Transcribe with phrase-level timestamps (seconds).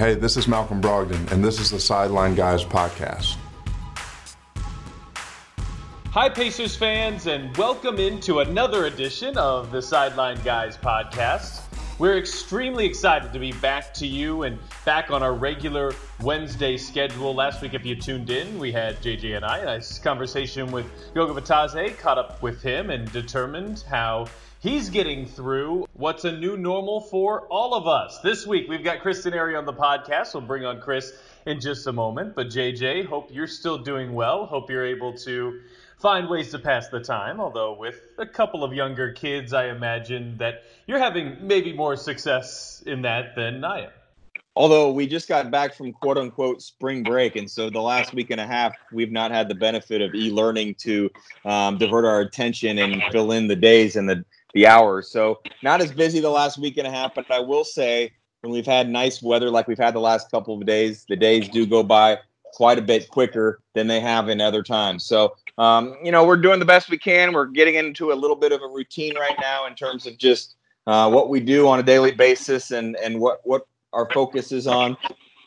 [0.00, 3.36] Hey, this is Malcolm Brogdon, and this is the Sideline Guys podcast.
[6.12, 11.64] Hi, Pacers fans, and welcome into another edition of the Sideline Guys podcast.
[11.98, 15.92] We're extremely excited to be back to you and back on our regular
[16.22, 17.34] Wednesday schedule.
[17.34, 20.86] Last week, if you tuned in, we had JJ and I a nice conversation with
[21.12, 24.28] Goga Bitadze, caught up with him and determined how
[24.60, 28.20] he's getting through what's a new normal for all of us.
[28.22, 30.34] This week, we've got Chris Denari on the podcast.
[30.34, 31.12] We'll bring on Chris
[31.46, 32.34] in just a moment.
[32.34, 34.46] But JJ, hope you're still doing well.
[34.46, 35.60] Hope you're able to
[35.98, 37.40] find ways to pass the time.
[37.40, 42.82] Although with a couple of younger kids, I imagine that you're having maybe more success
[42.86, 43.90] in that than I am.
[44.56, 48.30] Although we just got back from quote unquote spring break, and so the last week
[48.30, 51.08] and a half, we've not had the benefit of e learning to
[51.44, 55.10] um, divert our attention and fill in the days and the, the hours.
[55.10, 58.52] So, not as busy the last week and a half, but I will say when
[58.52, 61.66] we've had nice weather like we've had the last couple of days, the days do
[61.66, 62.18] go by
[62.52, 65.04] quite a bit quicker than they have in other times.
[65.04, 67.32] So, um, you know, we're doing the best we can.
[67.32, 70.56] We're getting into a little bit of a routine right now in terms of just
[70.86, 74.66] uh, what we do on a daily basis and and what what our focus is
[74.66, 74.96] on.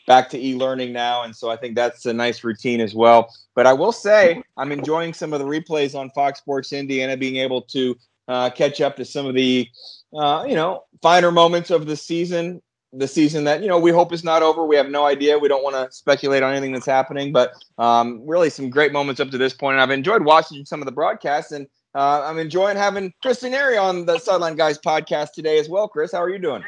[0.06, 3.32] Back to e-learning now, and so I think that's a nice routine as well.
[3.54, 7.36] But I will say I'm enjoying some of the replays on Fox Sports Indiana, being
[7.36, 7.96] able to
[8.28, 9.68] uh, catch up to some of the
[10.16, 12.60] uh, you know finer moments of the season
[12.96, 14.64] the season that you know we hope is not over.
[14.64, 15.38] We have no idea.
[15.38, 19.20] We don't want to speculate on anything that's happening, but um, really some great moments
[19.20, 19.74] up to this point.
[19.74, 23.80] And I've enjoyed watching some of the broadcasts, and uh, I'm enjoying having Chris Denari
[23.80, 25.88] on the Sideline Guys podcast today as well.
[25.88, 26.62] Chris, how are you doing?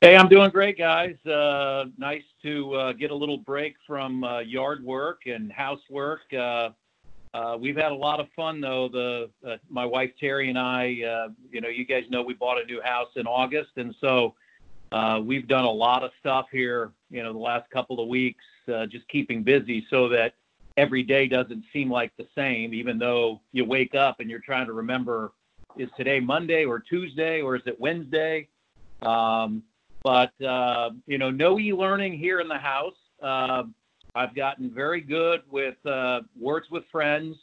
[0.00, 1.16] Hey, I'm doing great, guys.
[1.26, 6.20] Uh, nice to uh, get a little break from uh, yard work and housework.
[7.34, 8.88] Uh, uh, we've had a lot of fun, though.
[8.88, 10.84] The my wife Terry and I,
[11.50, 14.34] you know, you guys know we bought a new house in August, and so
[14.92, 18.44] uh, we've done a lot of stuff here, you know, the last couple of weeks,
[18.72, 20.34] uh, just keeping busy so that
[20.76, 24.66] every day doesn't seem like the same, even though you wake up and you're trying
[24.66, 25.32] to remember
[25.76, 28.48] is today Monday or Tuesday or is it Wednesday?
[29.02, 29.62] Um,
[30.02, 32.94] but, uh, you know, no e learning here in the house.
[34.18, 37.36] Uh, I've gotten very good with uh, Words with Friends,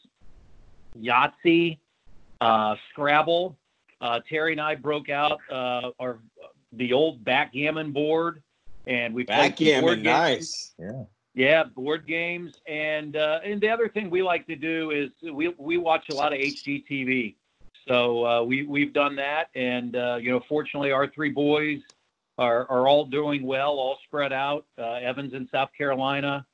[1.00, 1.78] Yahtzee,
[2.42, 3.58] uh, Scrabble.
[4.30, 6.20] Terry and I broke out our
[6.74, 8.44] the old backgammon board,
[8.86, 10.04] and we played backgammon.
[10.04, 10.74] Nice.
[10.78, 11.04] Yeah.
[11.34, 15.50] Yeah, board games, and uh, and the other thing we like to do is we
[15.58, 17.36] we watch a lot of HGTV.
[17.88, 21.82] So uh, we we've done that, and uh, you know, fortunately, our three boys
[22.38, 24.66] are are all doing well, all spread out.
[24.78, 26.46] Uh, Evans in South Carolina,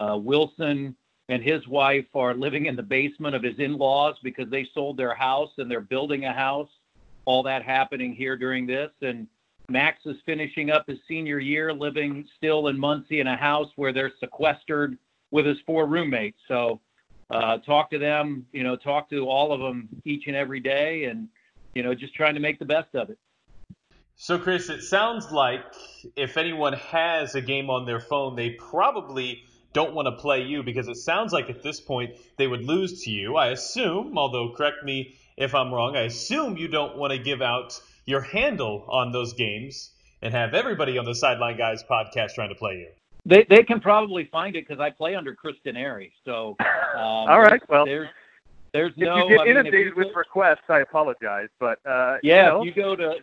[0.00, 0.94] uh, Wilson
[1.28, 5.14] and his wife are living in the basement of his in-laws because they sold their
[5.14, 6.70] house and they're building a house.
[7.26, 9.26] All that happening here during this, and
[9.68, 13.92] Max is finishing up his senior year, living still in Muncie in a house where
[13.92, 14.96] they're sequestered
[15.30, 16.38] with his four roommates.
[16.48, 16.80] So
[17.30, 21.04] uh, talk to them, you know, talk to all of them each and every day,
[21.04, 21.28] and
[21.74, 23.18] you know, just trying to make the best of it.
[24.16, 25.60] So, Chris, it sounds like
[26.16, 30.62] if anyone has a game on their phone, they probably don't want to play you
[30.62, 33.36] because it sounds like at this point they would lose to you.
[33.36, 37.42] I assume, although correct me if I'm wrong, I assume you don't want to give
[37.42, 39.90] out your handle on those games
[40.22, 42.88] and have everybody on the Sideline Guys podcast trying to play you.
[43.26, 46.12] They, they can probably find it because I play under Chris Denari.
[46.24, 47.60] So, um, all right.
[47.68, 48.08] Well, there's
[48.72, 49.18] there's no.
[49.18, 52.62] if you get I mean, inundated with requests, I apologize, but uh, yeah, you, know.
[52.64, 53.16] you go to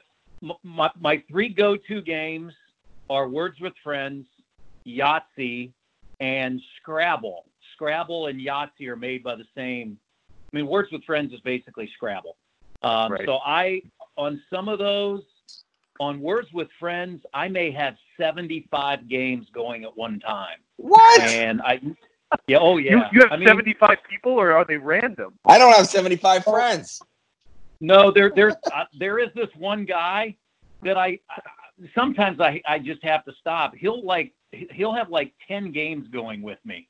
[0.63, 2.53] my my three go-to games
[3.09, 4.25] are Words with Friends,
[4.85, 5.71] Yahtzee,
[6.19, 7.45] and Scrabble.
[7.73, 9.97] Scrabble and Yahtzee are made by the same.
[10.31, 12.37] I mean, Words with Friends is basically Scrabble.
[12.81, 13.25] Um, right.
[13.25, 13.81] So I
[14.17, 15.23] on some of those,
[15.99, 20.57] on Words with Friends, I may have 75 games going at one time.
[20.77, 21.21] What?
[21.21, 21.79] And I,
[22.47, 22.91] yeah, oh yeah.
[22.91, 25.33] You, you have I mean, 75 people, or are they random?
[25.45, 27.01] I don't have 75 friends.
[27.81, 30.35] No, there, there's, uh, there is this one guy
[30.83, 31.19] that I,
[31.93, 33.75] sometimes I, I just have to stop.
[33.75, 36.87] He'll like, he'll have like 10 games going with me.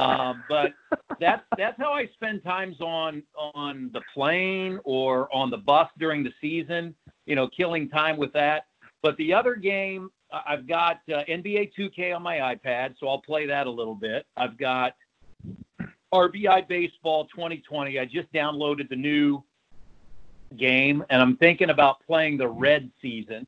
[0.00, 0.72] Um, but
[1.20, 6.22] that's that's how I spend times on on the plane or on the bus during
[6.22, 6.94] the season.
[7.26, 8.66] You know, killing time with that.
[9.02, 13.46] But the other game, I've got uh, NBA 2K on my iPad, so I'll play
[13.46, 14.26] that a little bit.
[14.36, 14.94] I've got
[16.12, 17.98] RBI Baseball 2020.
[17.98, 19.42] I just downloaded the new
[20.56, 23.46] game, and I'm thinking about playing the red season.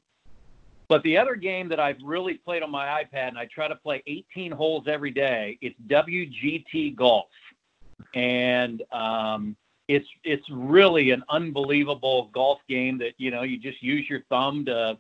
[0.91, 3.77] But the other game that I've really played on my iPad, and I try to
[3.77, 7.29] play 18 holes every day, it's WGT Golf,
[8.13, 9.57] and um,
[9.87, 14.65] it's it's really an unbelievable golf game that you know you just use your thumb
[14.65, 14.99] to,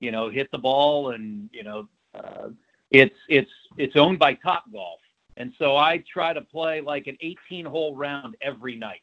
[0.00, 2.48] you know, hit the ball, and you know, uh,
[2.90, 5.00] it's it's it's owned by Top Golf,
[5.36, 9.02] and so I try to play like an 18 hole round every night.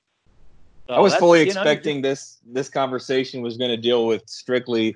[0.88, 4.28] So I was fully you know, expecting this this conversation was going to deal with
[4.28, 4.96] strictly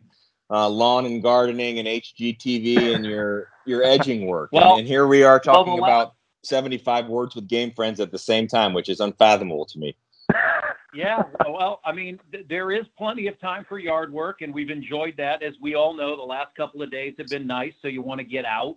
[0.50, 4.50] uh, lawn and gardening and HGTV and your your edging work.
[4.52, 6.14] Well- and, and here we are talking well, the la- about
[6.44, 9.96] 75 words with game friends at the same time, which is unfathomable to me.
[10.92, 14.72] Yeah, well, I mean, th- there is plenty of time for yard work, and we've
[14.72, 15.44] enjoyed that.
[15.44, 18.18] As we all know, the last couple of days have been nice, so you want
[18.20, 18.76] to get out.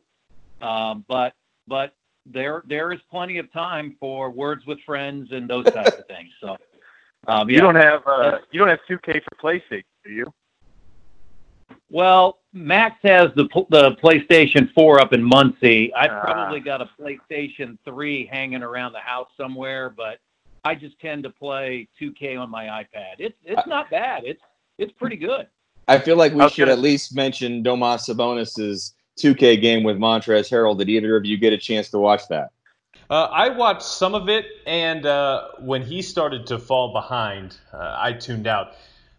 [0.60, 1.32] Um, but
[1.66, 1.94] but
[2.26, 6.28] there there is plenty of time for words with friends and those types of things.
[6.40, 6.56] So
[7.28, 10.34] um, You don't have uh, you don't have 2K for PlayStation, do you?
[11.92, 15.92] Well, Max has the the PlayStation 4 up in Muncie.
[15.94, 16.20] I've Ah.
[16.22, 20.18] probably got a PlayStation 3 hanging around the house somewhere, but
[20.64, 23.16] I just tend to play 2K on my iPad.
[23.18, 24.24] It's it's not bad.
[24.24, 24.40] It's
[24.78, 25.46] it's pretty good.
[25.86, 29.98] I feel like we I was should at least mention Domas Sabonis's 2K game with
[29.98, 30.78] Montrezl Harrell.
[30.78, 32.52] Did either of you get a chance to watch that?
[33.10, 37.96] Uh, I watched some of it, and uh, when he started to fall behind, uh,
[38.00, 38.72] I tuned out.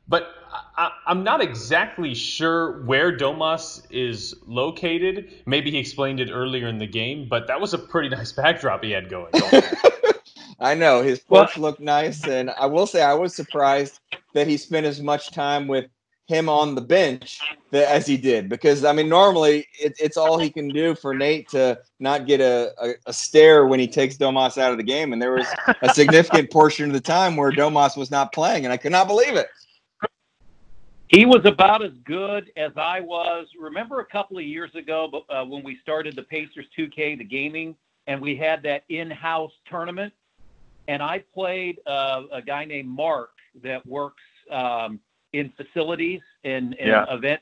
[0.07, 0.29] But
[0.77, 5.41] I, I'm not exactly sure where Domas is located.
[5.45, 8.83] Maybe he explained it earlier in the game, but that was a pretty nice backdrop
[8.83, 9.31] he had going.
[10.59, 13.99] I know his Well- porch looked nice, and I will say I was surprised
[14.33, 15.85] that he spent as much time with
[16.27, 17.39] him on the bench
[17.71, 18.47] that, as he did.
[18.49, 22.39] Because I mean, normally it, it's all he can do for Nate to not get
[22.39, 25.47] a, a, a stare when he takes Domas out of the game, and there was
[25.81, 29.07] a significant portion of the time where Domas was not playing, and I could not
[29.07, 29.47] believe it.
[31.13, 33.45] He was about as good as I was.
[33.59, 37.75] Remember a couple of years ago uh, when we started the Pacers 2K, the gaming,
[38.07, 40.11] and we had that in-house tournament,
[40.87, 43.29] and I played uh, a guy named Mark
[43.61, 44.99] that works um,
[45.33, 47.05] in facilities and, and Yeah.
[47.13, 47.41] event.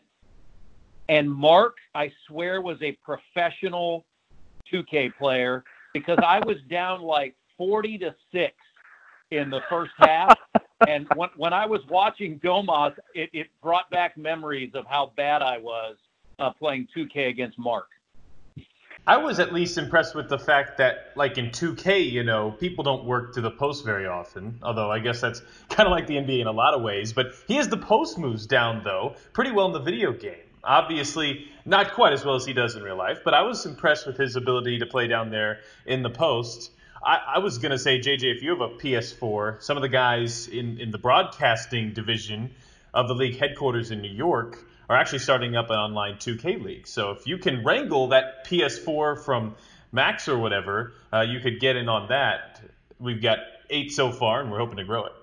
[1.07, 4.05] And Mark, I swear, was a professional
[4.69, 5.63] 2K player
[5.93, 8.53] because I was down like 40 to six
[9.31, 10.37] in the first half
[10.87, 15.41] and when, when I was watching Domas, it, it brought back memories of how bad
[15.41, 15.97] I was
[16.39, 17.87] uh, playing 2K against Mark.
[19.07, 22.83] I was at least impressed with the fact that, like in 2K, you know, people
[22.83, 24.59] don't work to the post very often.
[24.61, 27.11] Although I guess that's kind of like the NBA in a lot of ways.
[27.11, 30.45] But he has the post moves down, though, pretty well in the video game.
[30.63, 34.05] Obviously, not quite as well as he does in real life, but I was impressed
[34.05, 36.71] with his ability to play down there in the post.
[37.03, 39.89] I, I was going to say, JJ, if you have a PS4, some of the
[39.89, 42.51] guys in, in the broadcasting division
[42.93, 44.59] of the league headquarters in New York
[44.89, 46.87] are actually starting up an online 2K league.
[46.87, 49.55] So if you can wrangle that PS4 from
[49.91, 52.61] Max or whatever, uh, you could get in on that.
[52.99, 53.39] We've got
[53.69, 55.13] eight so far, and we're hoping to grow it.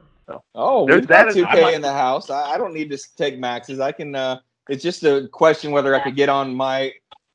[0.54, 2.28] Oh, we've got that is- 2K I might- in the house.
[2.30, 3.80] I, I don't need to take maxes.
[3.80, 4.14] I can.
[4.14, 6.92] Uh, it's just a question whether I could get on my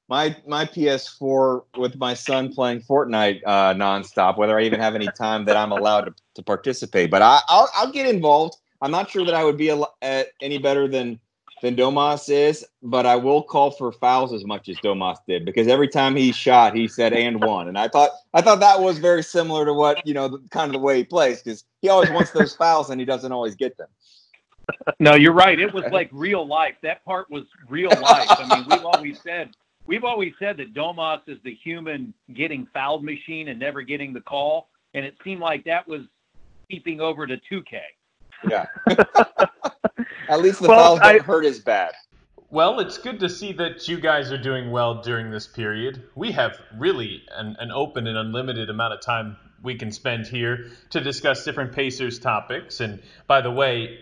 [0.09, 4.37] my my PS4 with my son playing Fortnite uh, nonstop.
[4.37, 7.09] Whether I even have any time that I'm allowed to, to participate.
[7.09, 8.57] But I, I'll I'll get involved.
[8.81, 11.19] I'm not sure that I would be a, lo- uh, any better than
[11.61, 15.69] than Domas is, but I will call for fouls as much as Domas did because
[15.69, 18.99] every time he shot, he said and one, and I thought I thought that was
[18.99, 21.87] very similar to what you know, the, kind of the way he plays because he
[21.87, 23.87] always wants those fouls and he doesn't always get them.
[24.99, 25.59] No, you're right.
[25.59, 26.75] It was like real life.
[26.83, 28.31] That part was real life.
[28.37, 29.49] I mean, we've always said
[29.85, 34.21] we've always said that Domas is the human getting fouled machine and never getting the
[34.21, 36.01] call, and it seemed like that was
[36.69, 37.79] keeping over to 2K.
[38.49, 38.65] Yeah.
[40.29, 41.93] At least the Well, fouls don't I- hurt as bad.
[42.49, 46.03] Well, it's good to see that you guys are doing well during this period.
[46.13, 50.67] We have really an, an open and unlimited amount of time we can spend here
[50.91, 52.79] to discuss different Pacers topics.
[52.79, 53.97] And by the way,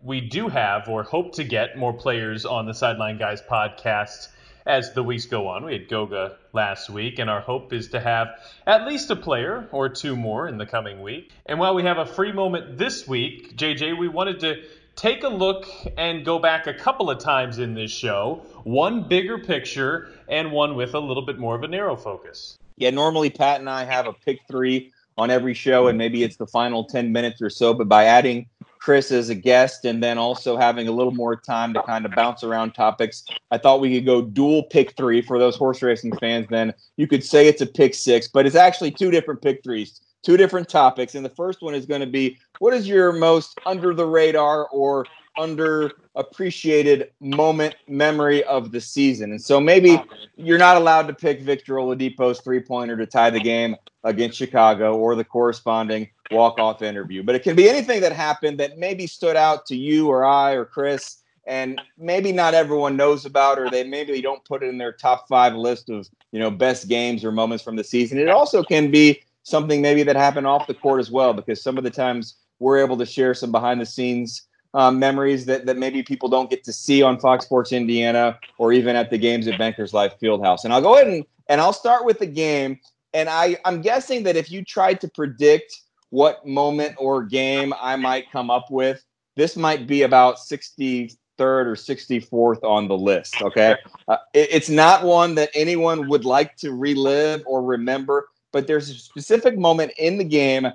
[0.00, 4.28] we do have or hope to get more players on the Sideline Guys podcast
[4.68, 5.64] as the weeks go on.
[5.64, 8.28] We had Goga last week, and our hope is to have
[8.66, 11.32] at least a player or two more in the coming week.
[11.46, 14.62] And while we have a free moment this week, JJ, we wanted to
[14.94, 19.38] take a look and go back a couple of times in this show, one bigger
[19.38, 22.58] picture and one with a little bit more of a narrow focus.
[22.76, 26.36] Yeah, normally Pat and I have a pick three on every show, and maybe it's
[26.36, 27.74] the final 10 minutes or so.
[27.74, 28.46] But by adding
[28.80, 32.12] Chris as a guest and then also having a little more time to kind of
[32.12, 36.16] bounce around topics, I thought we could go dual pick three for those horse racing
[36.18, 36.46] fans.
[36.48, 40.00] Then you could say it's a pick six, but it's actually two different pick threes,
[40.22, 41.14] two different topics.
[41.14, 44.68] And the first one is going to be what is your most under the radar
[44.68, 45.06] or
[45.38, 49.30] under appreciated moment memory of the season?
[49.30, 50.00] And so maybe
[50.36, 54.96] you're not allowed to pick Victor Oladipo's three pointer to tie the game against Chicago
[54.96, 59.06] or the corresponding walk off interview, but it can be anything that happened that maybe
[59.06, 61.22] stood out to you or I or Chris.
[61.48, 65.26] and maybe not everyone knows about, or they maybe don't put it in their top
[65.26, 68.18] five list of you know best games or moments from the season.
[68.18, 71.78] It also can be something maybe that happened off the court as well, because some
[71.78, 74.42] of the times we're able to share some behind the scenes
[74.74, 78.72] um, memories that, that maybe people don't get to see on Fox Sports Indiana or
[78.72, 80.64] even at the games at Bankers Life Fieldhouse.
[80.64, 82.78] And I'll go ahead and, and I'll start with the game.
[83.14, 85.80] And I, I'm guessing that if you tried to predict
[86.10, 89.04] what moment or game I might come up with,
[89.36, 93.40] this might be about 63rd or 64th on the list.
[93.42, 93.76] Okay.
[94.08, 98.90] Uh, it, it's not one that anyone would like to relive or remember, but there's
[98.90, 100.66] a specific moment in the game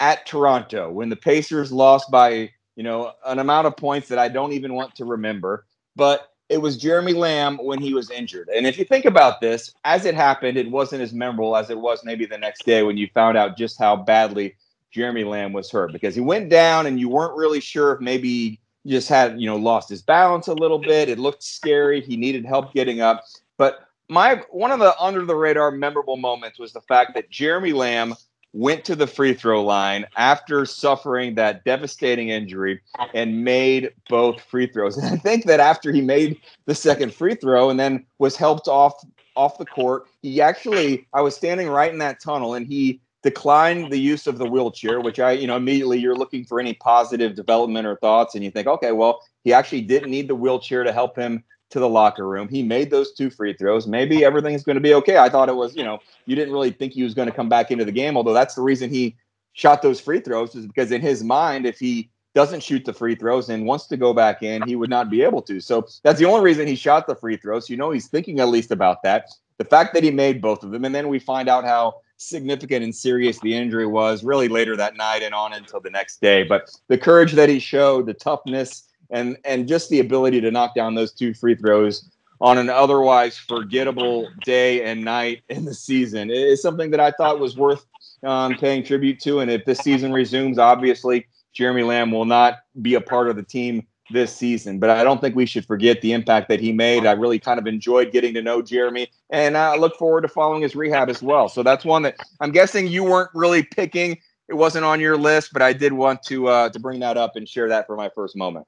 [0.00, 4.28] at Toronto when the Pacers lost by, you know, an amount of points that I
[4.28, 5.66] don't even want to remember.
[5.96, 8.50] But it was Jeremy Lamb when he was injured.
[8.54, 11.78] And if you think about this, as it happened, it wasn't as memorable as it
[11.78, 14.54] was maybe the next day when you found out just how badly
[14.92, 18.60] Jeremy Lamb was hurt because he went down and you weren't really sure if maybe
[18.84, 21.08] he just had, you know, lost his balance a little bit.
[21.08, 22.00] It looked scary.
[22.00, 23.24] He needed help getting up.
[23.56, 27.72] But my one of the under the radar memorable moments was the fact that Jeremy
[27.72, 28.14] Lamb
[28.52, 32.80] went to the free throw line after suffering that devastating injury
[33.14, 34.98] and made both free throws.
[35.02, 38.68] And I think that after he made the second free throw and then was helped
[38.68, 38.94] off
[39.36, 43.92] off the court, he actually I was standing right in that tunnel and he declined
[43.92, 47.34] the use of the wheelchair, which I, you know, immediately you're looking for any positive
[47.34, 50.92] development or thoughts, and you think, okay, well, he actually didn't need the wheelchair to
[50.92, 52.48] help him to the locker room.
[52.48, 53.86] He made those two free throws.
[53.86, 55.18] Maybe everything's going to be okay.
[55.18, 57.48] I thought it was, you know, you didn't really think he was going to come
[57.48, 59.16] back into the game, although that's the reason he
[59.54, 63.14] shot those free throws is because in his mind, if he doesn't shoot the free
[63.14, 65.60] throws and wants to go back in, he would not be able to.
[65.60, 67.68] So that's the only reason he shot the free throws.
[67.68, 69.30] You know, he's thinking at least about that.
[69.58, 72.84] The fact that he made both of them, and then we find out how significant
[72.84, 76.42] and serious the injury was really later that night and on until the next day.
[76.42, 80.74] But the courage that he showed, the toughness, and and just the ability to knock
[80.74, 82.10] down those two free throws
[82.40, 87.38] on an otherwise forgettable day and night in the season is something that I thought
[87.38, 87.86] was worth
[88.24, 89.40] um, paying tribute to.
[89.40, 93.42] And if this season resumes, obviously Jeremy Lamb will not be a part of the
[93.42, 94.78] team this season.
[94.78, 97.06] But I don't think we should forget the impact that he made.
[97.06, 100.62] I really kind of enjoyed getting to know Jeremy, and I look forward to following
[100.62, 101.48] his rehab as well.
[101.48, 104.18] So that's one that I'm guessing you weren't really picking.
[104.48, 107.36] It wasn't on your list, but I did want to uh, to bring that up
[107.36, 108.66] and share that for my first moment.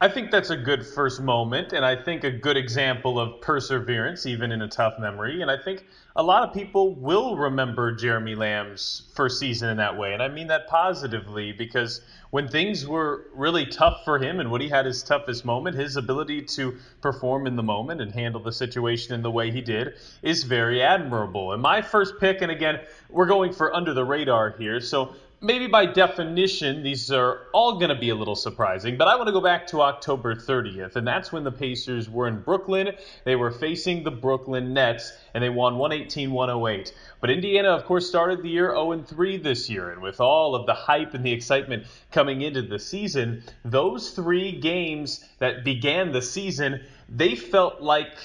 [0.00, 4.26] I think that's a good first moment, and I think a good example of perseverance,
[4.26, 5.42] even in a tough memory.
[5.42, 9.98] And I think a lot of people will remember Jeremy Lamb's first season in that
[9.98, 10.12] way.
[10.12, 12.00] And I mean that positively because
[12.30, 15.96] when things were really tough for him and when he had his toughest moment, his
[15.96, 19.94] ability to perform in the moment and handle the situation in the way he did
[20.22, 21.54] is very admirable.
[21.54, 24.80] And my first pick, and again, we're going for under the radar here.
[24.80, 29.16] So maybe by definition, these are all going to be a little surprising, but I
[29.16, 32.94] want to go back to October 30th, and that's when the Pacers were in Brooklyn.
[33.24, 36.92] They were facing the Brooklyn Nets, and they won 118 108.
[37.20, 40.66] But Indiana, of course, started the year 0 3 this year, and with all of
[40.66, 46.22] the hype and the excitement coming into the season, those three games that began the
[46.22, 48.16] season, they felt like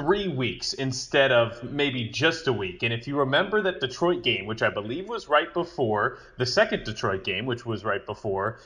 [0.00, 2.82] three weeks instead of maybe just a week.
[2.82, 6.84] And if you remember that Detroit game, which I believe was right before the second
[6.84, 8.60] Detroit game, which was right before,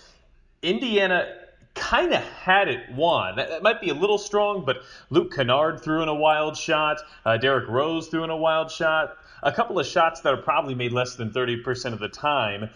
[0.63, 1.27] Indiana
[1.75, 3.37] kind of had it won.
[3.37, 6.99] That, might be a little strong, but Luke Kennard threw in a wild shot.
[7.27, 9.17] Uh, Derrick Rose threw in a wild shot.
[9.43, 12.71] A couple of shots that are probably made less than 30% of the time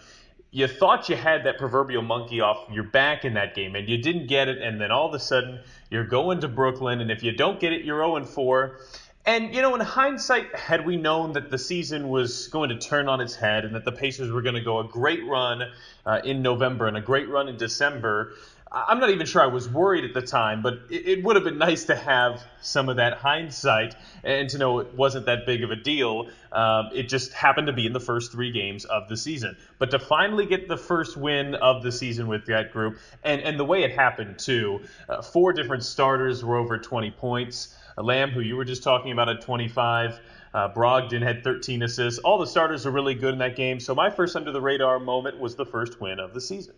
[0.51, 3.97] you thought you had that proverbial monkey off your back in that game and you
[3.97, 7.23] didn't get it and then all of a sudden you're going to Brooklyn and if
[7.23, 8.79] you don't get it you're 0 4
[9.25, 13.07] and you know in hindsight had we known that the season was going to turn
[13.07, 15.63] on its head and that the Pacers were going to go a great run
[16.05, 18.33] uh, in November and a great run in December
[18.71, 21.57] I'm not even sure I was worried at the time, but it, would have been
[21.57, 25.71] nice to have some of that hindsight and to know it wasn't that big of
[25.71, 26.27] a deal.
[26.51, 29.57] Um, it just happened to be in the first three games of the season.
[29.79, 33.59] But to finally get the first win of the season with that group, and, and
[33.59, 37.75] the way it happened too, uh, four different starters were over 20 points.
[37.97, 40.19] Lamb, who you were just talking about at 25.
[40.53, 42.19] Uh, Brogdon had 13 assists.
[42.19, 43.79] All the starters are really good in that game.
[43.79, 46.75] So my first under the radar moment was the first win of the season.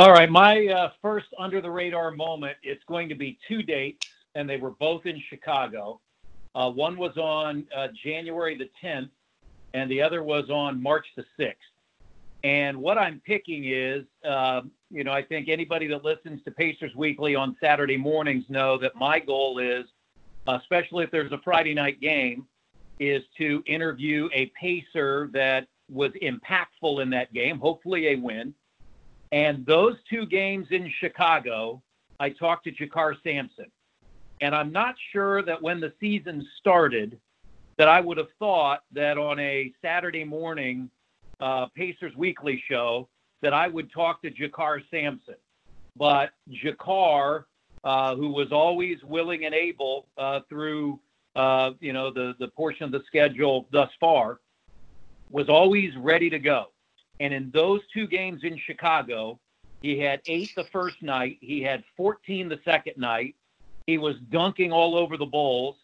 [0.00, 2.56] All right, my uh, first under the radar moment.
[2.62, 6.00] It's going to be two dates, and they were both in Chicago.
[6.54, 9.10] Uh, one was on uh, January the 10th,
[9.74, 11.52] and the other was on March the 6th.
[12.44, 16.94] And what I'm picking is, uh, you know, I think anybody that listens to Pacers
[16.96, 19.84] Weekly on Saturday mornings know that my goal is,
[20.46, 22.46] especially if there's a Friday night game,
[23.00, 28.54] is to interview a Pacer that was impactful in that game, hopefully a win
[29.32, 31.82] and those two games in Chicago
[32.20, 33.70] I talked to JaKarr Sampson.
[34.42, 37.18] And I'm not sure that when the season started,
[37.78, 40.90] that I would have thought that on a Saturday morning
[41.40, 43.08] uh, Pacers Weekly show
[43.40, 45.36] that I would talk to JaKarr Sampson.
[45.96, 47.44] But JaKarr,
[47.84, 51.00] uh, who was always willing and able uh, through
[51.36, 54.40] uh, you know the the portion of the schedule thus far,
[55.30, 56.66] was always ready to go.
[57.20, 59.38] And in those two games in Chicago,
[59.82, 63.36] he had eight the first night, he had 14 the second night.
[63.86, 65.76] He was dunking all over the Bulls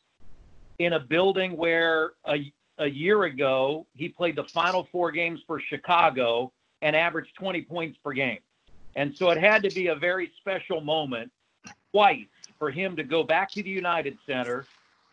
[0.79, 5.61] in a building where a, a year ago he played the final four games for
[5.61, 6.53] Chicago
[6.83, 8.39] and averaged 20 points per game.
[8.97, 11.31] And so it had to be a very special moment
[11.93, 12.27] twice
[12.59, 14.67] for him to go back to the United Center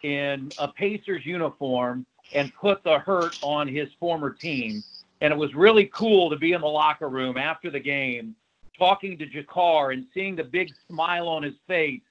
[0.04, 4.84] in a Pacers uniform and put the hurt on his former team.
[5.24, 8.36] And it was really cool to be in the locker room after the game,
[8.78, 12.02] talking to JaKarr and seeing the big smile on his face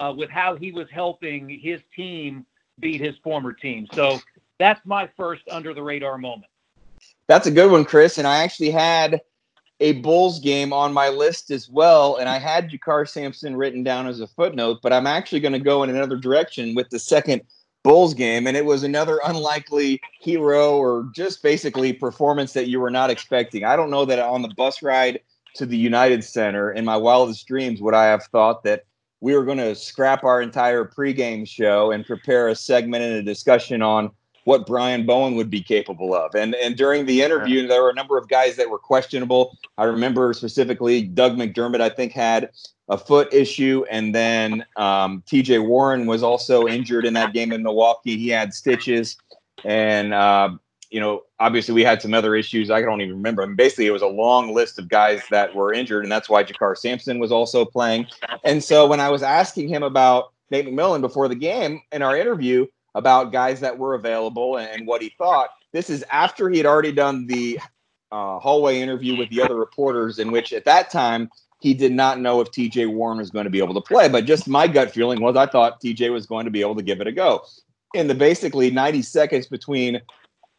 [0.00, 2.46] uh, with how he was helping his team
[2.80, 3.86] beat his former team.
[3.92, 4.20] So
[4.58, 6.50] that's my first under the radar moment.
[7.26, 8.16] That's a good one, Chris.
[8.16, 9.20] And I actually had
[9.80, 12.16] a Bulls game on my list as well.
[12.16, 15.58] And I had JaKarr Sampson written down as a footnote, but I'm actually going to
[15.58, 17.42] go in another direction with the second
[17.86, 18.48] Bulls game.
[18.48, 23.64] And it was another unlikely hero or just basically performance that you were not expecting.
[23.64, 25.20] I don't know that on the bus ride
[25.54, 28.84] to the United Center in my wildest dreams would I have thought that
[29.20, 33.22] we were going to scrap our entire pregame show and prepare a segment and a
[33.22, 34.10] discussion on
[34.44, 36.34] what Brian Bowen would be capable of.
[36.34, 39.56] And and during the interview, there were a number of guys that were questionable.
[39.78, 42.50] I remember specifically Doug McDermott, I think, had
[42.88, 45.58] a foot issue, and then um, T.J.
[45.58, 48.16] Warren was also injured in that game in Milwaukee.
[48.16, 49.16] He had stitches,
[49.64, 50.50] and uh,
[50.90, 52.70] you know, obviously we had some other issues.
[52.70, 53.42] I don't even remember.
[53.42, 56.28] I mean, basically, it was a long list of guys that were injured, and that's
[56.28, 58.06] why JaKarr Sampson was also playing.
[58.44, 62.16] And so when I was asking him about Nate McMillan before the game in our
[62.16, 66.66] interview about guys that were available and, what he thought, this is after he had
[66.66, 67.58] already done the
[68.12, 71.28] uh, hallway interview with the other reporters, in which at that time
[71.60, 74.08] he did not know if TJ Warren was going to be able to play.
[74.08, 76.82] But just my gut feeling was I thought TJ was going to be able to
[76.82, 77.42] give it a go.
[77.94, 80.00] In the basically 90 seconds between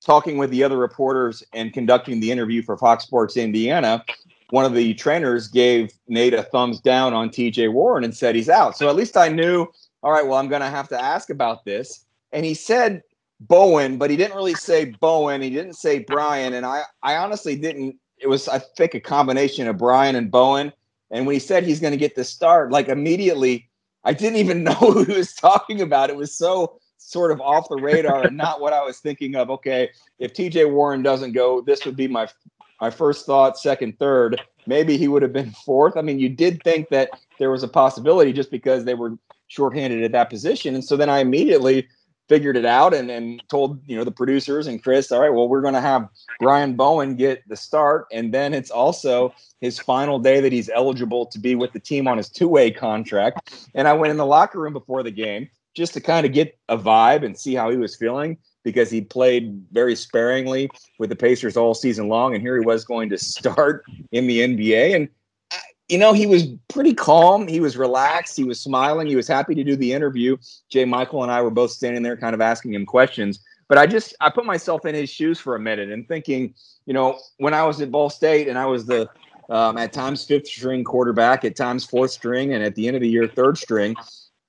[0.04, 4.04] talking with the other reporters and conducting the interview for Fox Sports Indiana,
[4.50, 8.50] one of the trainers gave Nate a thumbs down on TJ Warren and said he's
[8.50, 8.78] out.
[8.78, 9.68] So at least I knew,
[10.02, 12.06] all right, well, I'm going to have to ask about this.
[12.32, 13.04] And he said
[13.42, 15.42] Bowen, but he didn't really say Bowen.
[15.42, 16.54] He didn't say Brian.
[16.54, 17.98] And I, I honestly didn't.
[18.20, 20.72] It was, I think, a combination of Brian and Bowen.
[21.12, 23.70] And when he said he's going to get the start, like immediately,
[24.04, 26.10] I didn't even know who he was talking about.
[26.10, 29.50] It was so sort of off the radar and not what I was thinking of.
[29.50, 29.89] Okay,
[30.20, 32.28] if TJ Warren doesn't go, this would be my
[32.82, 34.41] my first thought, second, third.
[34.67, 35.98] Maybe he would have been fourth.
[35.98, 39.17] I mean, you did think that there was a possibility just because they were
[39.48, 40.76] shorthanded at that position.
[40.76, 41.88] And so then I immediately
[42.28, 45.48] figured it out and, and told you know the producers and Chris, all right, well,
[45.48, 46.10] we're gonna have
[46.40, 51.26] Brian Bowen get the start, and then it's also his final day that he's eligible
[51.26, 53.68] to be with the team on his two-way contract.
[53.74, 56.58] And I went in the locker room before the game just to kind of get
[56.70, 61.16] a vibe and see how he was feeling because he played very sparingly with the
[61.16, 62.34] Pacers all season long.
[62.34, 64.96] And here he was going to start in the NBA.
[64.96, 65.10] And,
[65.89, 67.47] you know, he was pretty calm.
[67.47, 68.36] He was relaxed.
[68.36, 69.08] He was smiling.
[69.08, 70.38] He was happy to do the interview.
[70.69, 73.39] Jay Michael and I were both standing there kind of asking him questions.
[73.69, 76.54] But I just, I put myself in his shoes for a minute and thinking,
[76.86, 79.10] you know, when I was at Ball State and I was the,
[79.50, 83.02] um, at times fifth string quarterback, at times fourth string, and at the end of
[83.02, 83.95] the year, third string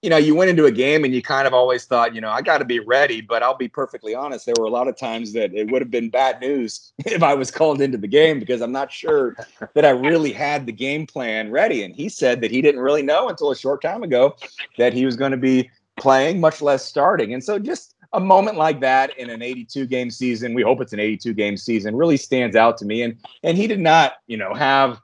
[0.03, 2.31] you know, you went into a game and you kind of always thought, you know,
[2.31, 3.21] I got to be ready.
[3.21, 5.91] But I'll be perfectly honest, there were a lot of times that it would have
[5.91, 9.37] been bad news if I was called into the game because I'm not sure
[9.75, 11.83] that I really had the game plan ready.
[11.83, 14.37] And he said that he didn't really know until a short time ago
[14.77, 17.35] that he was going to be playing, much less starting.
[17.35, 20.93] And so just a moment like that in an 82 game season, we hope it's
[20.93, 23.03] an 82 game season, really stands out to me.
[23.03, 25.01] And and he did not, you know, have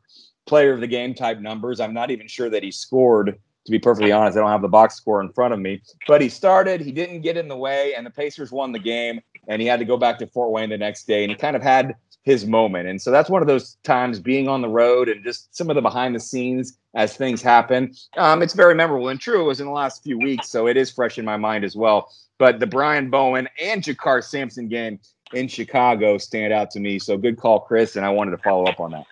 [0.46, 1.80] player of the game type numbers.
[1.80, 4.36] I'm not even sure that he scored to be perfectly honest.
[4.36, 5.82] I don't have the box score in front of me.
[6.06, 9.20] But he started, he didn't get in the way, and the Pacers won the game.
[9.48, 11.56] And he had to go back to Fort Wayne the next day, and he kind
[11.56, 12.88] of had his moment.
[12.88, 15.76] And so that's one of those times being on the road and just some of
[15.76, 17.94] the behind the scenes as things happen.
[18.16, 19.08] Um, it's very memorable.
[19.08, 21.36] And true, it was in the last few weeks, so it is fresh in my
[21.36, 22.10] mind as well.
[22.38, 24.98] But the Brian Bowen and JaKarr Sampson game
[25.34, 26.98] in Chicago stand out to me.
[26.98, 27.96] So good call, Chris.
[27.96, 29.04] And I wanted to follow up on that.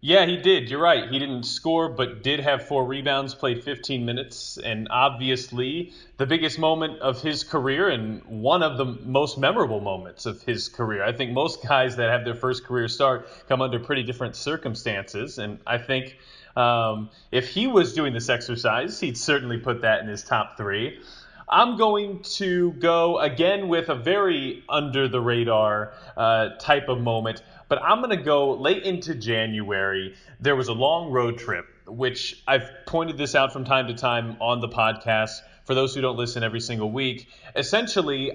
[0.00, 0.68] Yeah, he did.
[0.68, 1.10] You're right.
[1.10, 6.58] He didn't score, but did have four rebounds, played 15 minutes, and obviously the biggest
[6.58, 11.02] moment of his career and one of the most memorable moments of his career.
[11.02, 15.38] I think most guys that have their first career start come under pretty different circumstances,
[15.38, 16.18] and I think
[16.56, 21.00] um, if he was doing this exercise, he'd certainly put that in his top three.
[21.48, 27.42] I'm going to go again with a very under the radar uh, type of moment,
[27.68, 30.14] but I'm going to go late into January.
[30.40, 34.36] There was a long road trip, which I've pointed this out from time to time
[34.40, 35.40] on the podcast.
[35.64, 38.32] For those who don't listen every single week, essentially,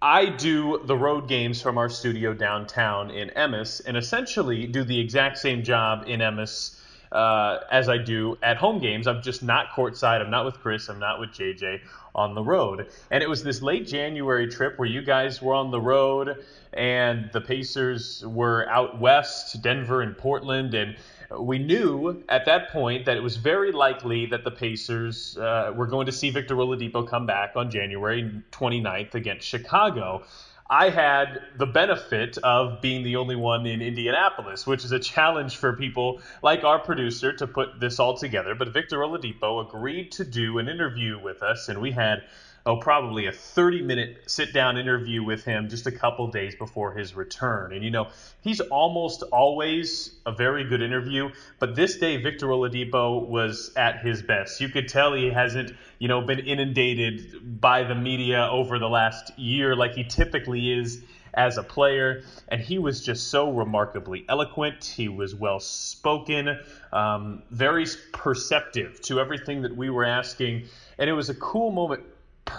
[0.00, 5.00] I do the road games from our studio downtown in Emmis, and essentially do the
[5.00, 6.78] exact same job in Emmis
[7.12, 9.06] uh, as I do at home games.
[9.06, 10.20] I'm just not courtside.
[10.20, 10.88] I'm not with Chris.
[10.88, 11.80] I'm not with JJ
[12.14, 12.88] on the road.
[13.10, 17.30] And it was this late January trip where you guys were on the road and
[17.32, 20.74] the Pacers were out west, Denver and Portland.
[20.74, 20.96] And
[21.38, 25.86] we knew at that point that it was very likely that the Pacers uh, were
[25.86, 30.24] going to see Victor Oladipo come back on January 29th against Chicago.
[30.70, 35.56] I had the benefit of being the only one in Indianapolis, which is a challenge
[35.56, 38.54] for people like our producer to put this all together.
[38.54, 42.22] But Victor Oladipo agreed to do an interview with us, and we had
[42.64, 46.92] oh, probably a 30 minute sit down interview with him just a couple days before
[46.92, 47.72] his return.
[47.72, 48.08] And, you know,
[48.40, 54.22] he's almost always a very good interview, but this day, Victor Oladipo was at his
[54.22, 54.60] best.
[54.60, 59.36] You could tell he hasn't, you know, been inundated by the media over the last
[59.38, 61.02] year like he typically is
[61.34, 64.84] as a player, and he was just so remarkably eloquent.
[64.84, 66.58] He was well spoken,
[66.92, 70.64] um, very perceptive to everything that we were asking,
[70.98, 72.02] and it was a cool moment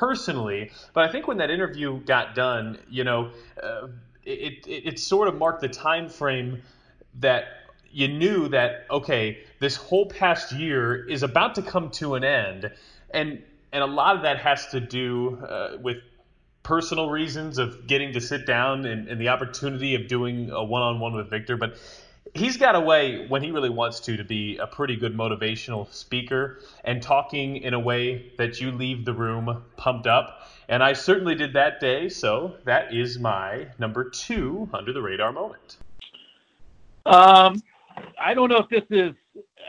[0.03, 0.69] personally.
[0.93, 3.87] But I think when that interview got done, you know, uh,
[4.25, 6.61] it, it, it sort of marked the time frame
[7.21, 7.45] that
[7.89, 12.71] you knew that okay, this whole past year is about to come to an end,
[13.11, 15.97] and and a lot of that has to do uh, with
[16.63, 21.13] personal reasons of getting to sit down and, and the opportunity of doing a one-on-one
[21.13, 21.77] with Victor, but
[22.33, 25.91] he's got a way when he really wants to to be a pretty good motivational
[25.93, 30.47] speaker and talking in a way that you leave the room pumped up.
[30.69, 35.31] And I certainly did that day, so that is my number two under the radar
[35.31, 35.77] moment.
[37.05, 37.61] Um,
[38.19, 39.13] I don't know if this is.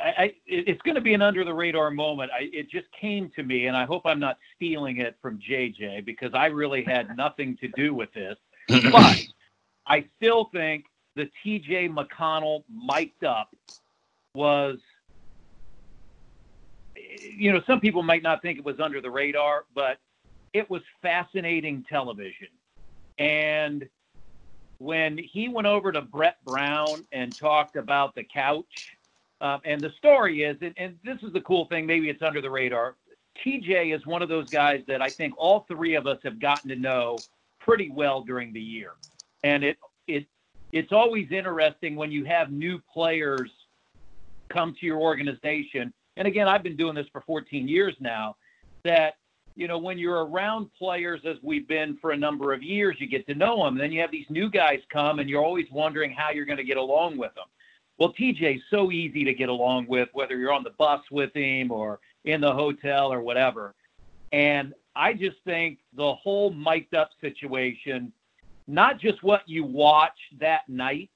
[0.03, 2.31] I, I it's going to be an under the radar moment.
[2.33, 6.05] I, it just came to me, and I hope I'm not stealing it from JJ
[6.05, 8.37] because I really had nothing to do with this.
[8.93, 9.27] but
[9.87, 10.85] I still think
[11.17, 13.55] the TJ McConnell mic'd up
[14.35, 14.79] was,
[16.97, 19.99] you know, some people might not think it was under the radar, but
[20.53, 22.49] it was fascinating television.
[23.19, 23.89] And
[24.79, 28.97] when he went over to Brett Brown and talked about the couch,
[29.41, 32.41] um, and the story is, and, and this is the cool thing, maybe it's under
[32.41, 32.97] the radar.
[33.45, 36.69] TJ is one of those guys that I think all three of us have gotten
[36.71, 37.19] to know
[37.59, 38.93] pretty well during the year.
[39.43, 40.27] And it it
[40.75, 43.49] it's always interesting when you have new players
[44.49, 45.93] come to your organization.
[46.17, 48.37] And again, I've been doing this for 14 years now.
[48.83, 49.15] That
[49.55, 53.07] you know, when you're around players as we've been for a number of years, you
[53.07, 53.79] get to know them.
[53.79, 56.65] Then you have these new guys come, and you're always wondering how you're going to
[56.65, 57.45] get along with them.
[57.97, 61.71] Well, TJ's so easy to get along with, whether you're on the bus with him
[61.71, 63.77] or in the hotel or whatever.
[64.33, 68.13] And I just think the whole mic'd up situation
[68.67, 71.11] not just what you watch that night,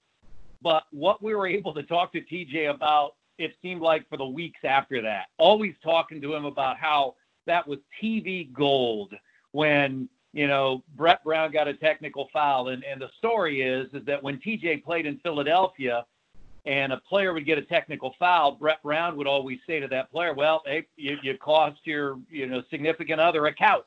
[0.63, 4.27] but what we were able to talk to TJ about, it seemed like for the
[4.27, 5.27] weeks after that.
[5.39, 7.15] Always talking to him about how
[7.47, 9.15] that was TV gold
[9.53, 12.69] when, you know, Brett Brown got a technical foul.
[12.69, 16.05] And, and the story is, is that when TJ played in Philadelphia
[16.67, 20.11] and a player would get a technical foul, Brett Brown would always say to that
[20.11, 23.85] player, well, hey, you, you cost your, you know, significant other a couch.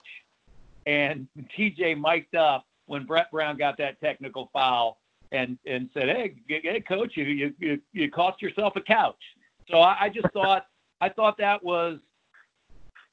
[0.87, 4.99] And TJ mic'd up when Brett Brown got that technical foul
[5.31, 9.21] and and said, "Hey, hey, coach, you you you cost yourself a couch."
[9.69, 10.65] So I, I just thought
[10.99, 11.99] I thought that was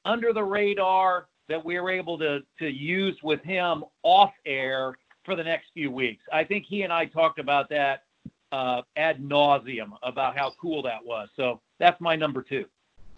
[0.03, 5.37] under the radar that we were able to to use with him off air for
[5.37, 6.25] the next few weeks.
[6.33, 8.03] I think he and I talked about that
[8.51, 11.29] uh, ad nauseum about how cool that was.
[11.37, 12.65] So that's my number two.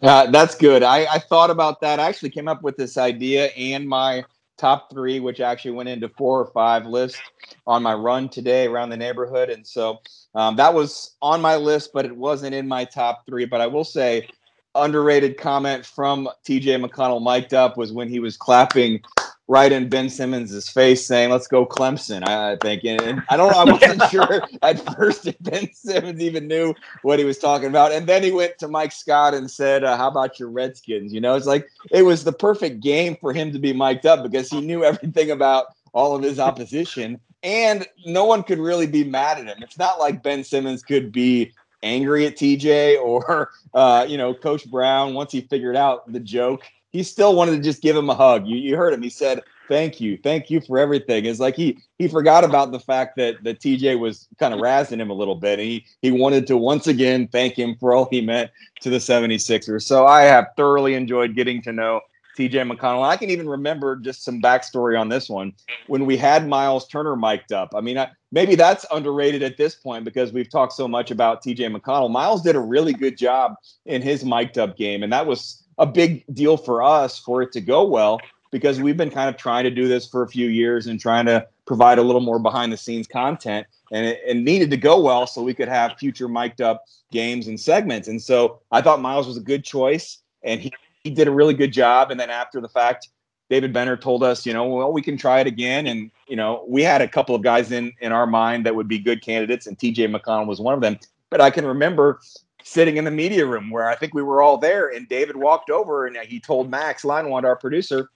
[0.00, 0.84] Uh, that's good.
[0.84, 1.98] I, I thought about that.
[1.98, 4.24] I actually came up with this idea and my
[4.62, 7.20] top three, which actually went into four or five lists
[7.66, 9.50] on my run today around the neighborhood.
[9.50, 10.00] And so
[10.36, 13.44] um, that was on my list, but it wasn't in my top three.
[13.44, 14.28] But I will say,
[14.76, 19.02] underrated comment from TJ McConnell mic'd up was when he was clapping
[19.48, 22.84] right in Ben Simmons' face saying, let's go Clemson, I, I think.
[22.84, 27.18] And, I don't know, I wasn't sure at first if Ben Simmons even knew what
[27.18, 27.92] he was talking about.
[27.92, 31.12] And then he went to Mike Scott and said, uh, how about your Redskins?
[31.12, 34.22] You know, it's like it was the perfect game for him to be mic'd up
[34.22, 37.20] because he knew everything about all of his opposition.
[37.42, 39.62] And no one could really be mad at him.
[39.62, 41.52] It's not like Ben Simmons could be
[41.82, 46.62] angry at TJ or, uh, you know, Coach Brown once he figured out the joke
[46.92, 48.46] he still wanted to just give him a hug.
[48.46, 49.02] You, you heard him.
[49.02, 52.80] He said, "Thank you, thank you for everything." It's like he he forgot about the
[52.80, 55.58] fact that that TJ was kind of razzing him a little bit.
[55.58, 58.50] He he wanted to once again thank him for all he meant
[58.80, 59.82] to the 76ers.
[59.82, 62.02] So I have thoroughly enjoyed getting to know
[62.36, 63.06] TJ McConnell.
[63.06, 65.52] I can even remember just some backstory on this one
[65.86, 67.74] when we had Miles Turner mic'd up.
[67.74, 71.42] I mean, I, maybe that's underrated at this point because we've talked so much about
[71.42, 72.10] TJ McConnell.
[72.10, 73.54] Miles did a really good job
[73.86, 77.52] in his mic'd up game, and that was a big deal for us for it
[77.52, 78.20] to go well
[78.52, 81.26] because we've been kind of trying to do this for a few years and trying
[81.26, 83.66] to provide a little more behind the scenes content.
[83.90, 87.48] And it, it needed to go well so we could have future mic'd up games
[87.48, 88.08] and segments.
[88.08, 91.54] And so i thought miles was a good choice and he, he did a really
[91.54, 92.10] good job.
[92.10, 93.08] And then after the fact
[93.50, 95.86] david benner told us you know well we can try it again.
[95.86, 98.88] And you know we had a couple of guys in in our mind that would
[98.88, 100.98] be good candidates and tj mcconnell was one of them.
[101.30, 102.20] But i can remember
[102.64, 104.88] sitting in the media room where I think we were all there.
[104.88, 108.08] And David walked over and he told Max Linewand, our producer,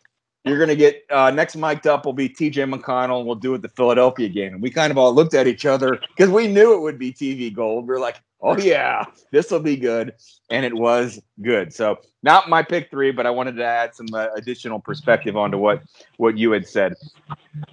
[0.44, 3.54] you're going to get uh, next mic'd up will be TJ McConnell and we'll do
[3.54, 4.54] it the Philadelphia game.
[4.54, 7.12] And we kind of all looked at each other because we knew it would be
[7.12, 7.88] TV gold.
[7.88, 10.14] We are like, oh, yeah, this will be good.
[10.50, 11.72] And it was good.
[11.72, 15.58] So, not my pick three, but I wanted to add some uh, additional perspective onto
[15.58, 15.82] what
[16.16, 16.94] what you had said.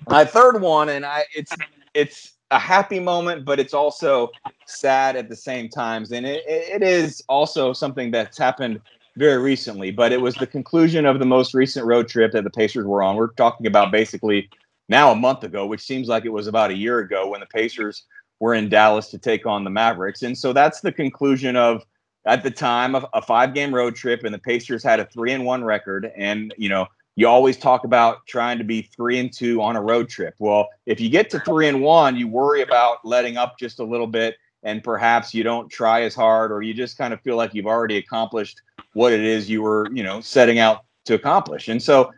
[0.09, 1.53] My third one, and I it's
[1.93, 4.29] it's a happy moment, but it's also
[4.65, 6.11] sad at the same times.
[6.11, 8.79] And it, it is also something that's happened
[9.17, 12.49] very recently, but it was the conclusion of the most recent road trip that the
[12.51, 13.15] Pacers were on.
[13.15, 14.49] We're talking about basically
[14.87, 17.47] now a month ago, which seems like it was about a year ago when the
[17.47, 18.05] Pacers
[18.39, 20.21] were in Dallas to take on the Mavericks.
[20.21, 21.83] And so that's the conclusion of
[22.25, 25.31] at the time of a five game road trip and the Pacers had a three
[25.31, 26.85] and one record and you know
[27.15, 30.33] you always talk about trying to be three and two on a road trip.
[30.39, 33.83] Well, if you get to three and one, you worry about letting up just a
[33.83, 37.35] little bit, and perhaps you don't try as hard, or you just kind of feel
[37.35, 38.61] like you've already accomplished
[38.93, 41.67] what it is you were, you know, setting out to accomplish.
[41.67, 42.11] And so,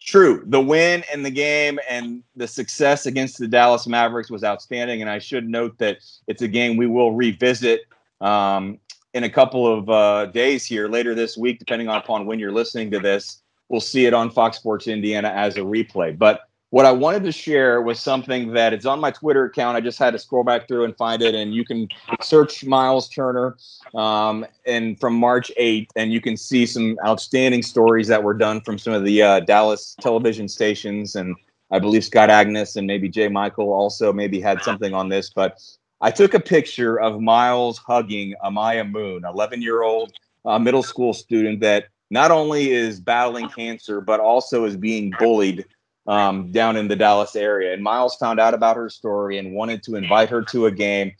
[0.00, 5.00] true, the win and the game and the success against the Dallas Mavericks was outstanding.
[5.00, 7.82] And I should note that it's a game we will revisit
[8.20, 8.78] um,
[9.14, 12.90] in a couple of uh, days here later this week, depending upon when you're listening
[12.90, 16.16] to this will see it on Fox Sports Indiana as a replay.
[16.16, 19.76] But what I wanted to share was something that it's on my Twitter account.
[19.76, 21.88] I just had to scroll back through and find it, and you can
[22.20, 23.56] search Miles Turner
[23.94, 28.60] um, and from March 8th, and you can see some outstanding stories that were done
[28.60, 31.34] from some of the uh, Dallas television stations, and
[31.70, 35.30] I believe Scott Agness and maybe Jay Michael also maybe had something on this.
[35.30, 35.58] But
[36.02, 40.12] I took a picture of Miles hugging Amaya Moon, 11 year old
[40.44, 45.64] uh, middle school student that not only is battling cancer, but also is being bullied
[46.06, 47.74] um, down in the Dallas area.
[47.74, 51.12] And Miles found out about her story and wanted to invite her to a game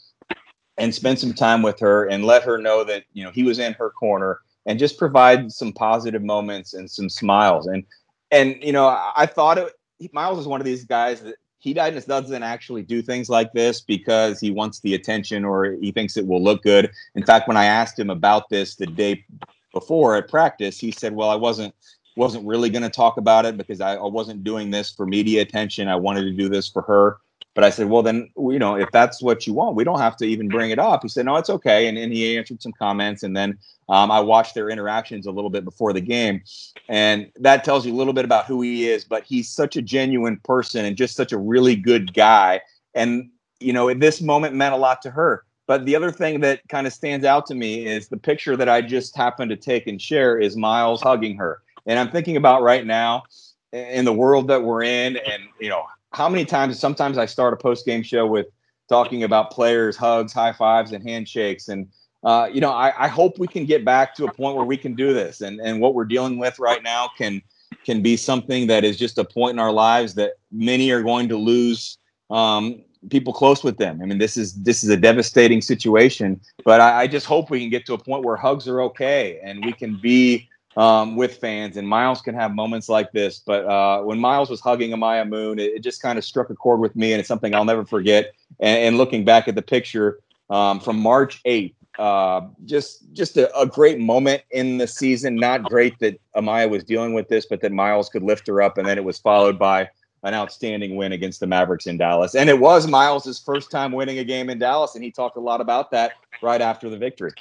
[0.78, 3.58] and spend some time with her and let her know that you know he was
[3.58, 7.66] in her corner and just provide some positive moments and some smiles.
[7.66, 7.84] And
[8.30, 9.72] and you know I thought it,
[10.12, 14.38] Miles is one of these guys that he doesn't actually do things like this because
[14.38, 16.90] he wants the attention or he thinks it will look good.
[17.16, 19.24] In fact, when I asked him about this the day
[19.72, 21.74] before at practice, he said, "Well, I wasn't
[22.16, 25.40] wasn't really going to talk about it because I, I, wasn't doing this for media
[25.40, 25.86] attention.
[25.86, 27.18] I wanted to do this for her."
[27.54, 30.16] But I said, "Well, then you know, if that's what you want, we don't have
[30.18, 32.72] to even bring it up." He said, "No, it's okay," and, and he answered some
[32.72, 36.42] comments, and then um, I watched their interactions a little bit before the game,
[36.88, 39.04] and that tells you a little bit about who he is.
[39.04, 42.60] But he's such a genuine person and just such a really good guy,
[42.94, 46.66] and you know, this moment meant a lot to her but the other thing that
[46.68, 49.86] kind of stands out to me is the picture that I just happened to take
[49.86, 51.60] and share is Miles hugging her.
[51.86, 53.24] And I'm thinking about right now
[53.72, 57.52] in the world that we're in, and you know, how many times sometimes I start
[57.52, 58.46] a post game show with
[58.88, 61.68] talking about players, hugs, high fives, and handshakes.
[61.68, 61.86] And
[62.24, 64.78] uh, you know, I, I hope we can get back to a point where we
[64.78, 65.42] can do this.
[65.42, 67.42] And and what we're dealing with right now can
[67.84, 71.28] can be something that is just a point in our lives that many are going
[71.28, 71.98] to lose
[72.30, 74.00] um, people close with them.
[74.02, 77.60] I mean, this is this is a devastating situation, but I, I just hope we
[77.60, 81.36] can get to a point where hugs are okay and we can be um, with
[81.38, 83.40] fans and Miles can have moments like this.
[83.44, 86.54] But uh, when Miles was hugging Amaya Moon, it, it, just kind of struck a
[86.54, 88.32] chord with me, and it's something I'll never forget.
[88.60, 93.52] And, and looking back at the picture um, from March 8th, uh, just just a,
[93.58, 95.34] a, great moment in the season.
[95.34, 98.78] Not great that Amaya was dealing with this, but that Miles could lift her up,
[98.78, 99.88] and then it was followed by
[100.22, 102.34] an outstanding win against the Mavericks in Dallas.
[102.34, 105.40] And it was Miles's first time winning a game in Dallas, and he talked a
[105.40, 107.32] lot about that right after the victory.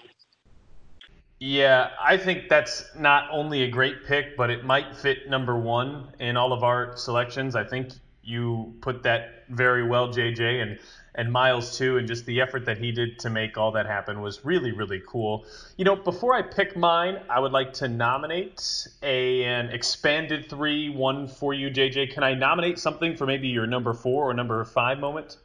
[1.40, 6.08] Yeah, I think that's not only a great pick, but it might fit number one
[6.20, 7.56] in all of our selections.
[7.56, 7.92] I think
[8.28, 10.80] you put that very well, JJ, and
[11.16, 14.22] and Miles too, and just the effort that he did to make all that happen
[14.22, 15.46] was really, really cool.
[15.76, 20.90] You know, before I pick mine, I would like to nominate a an expanded three
[20.90, 22.14] one for you, JJ.
[22.14, 25.38] Can I nominate something for maybe your number four or number five moment?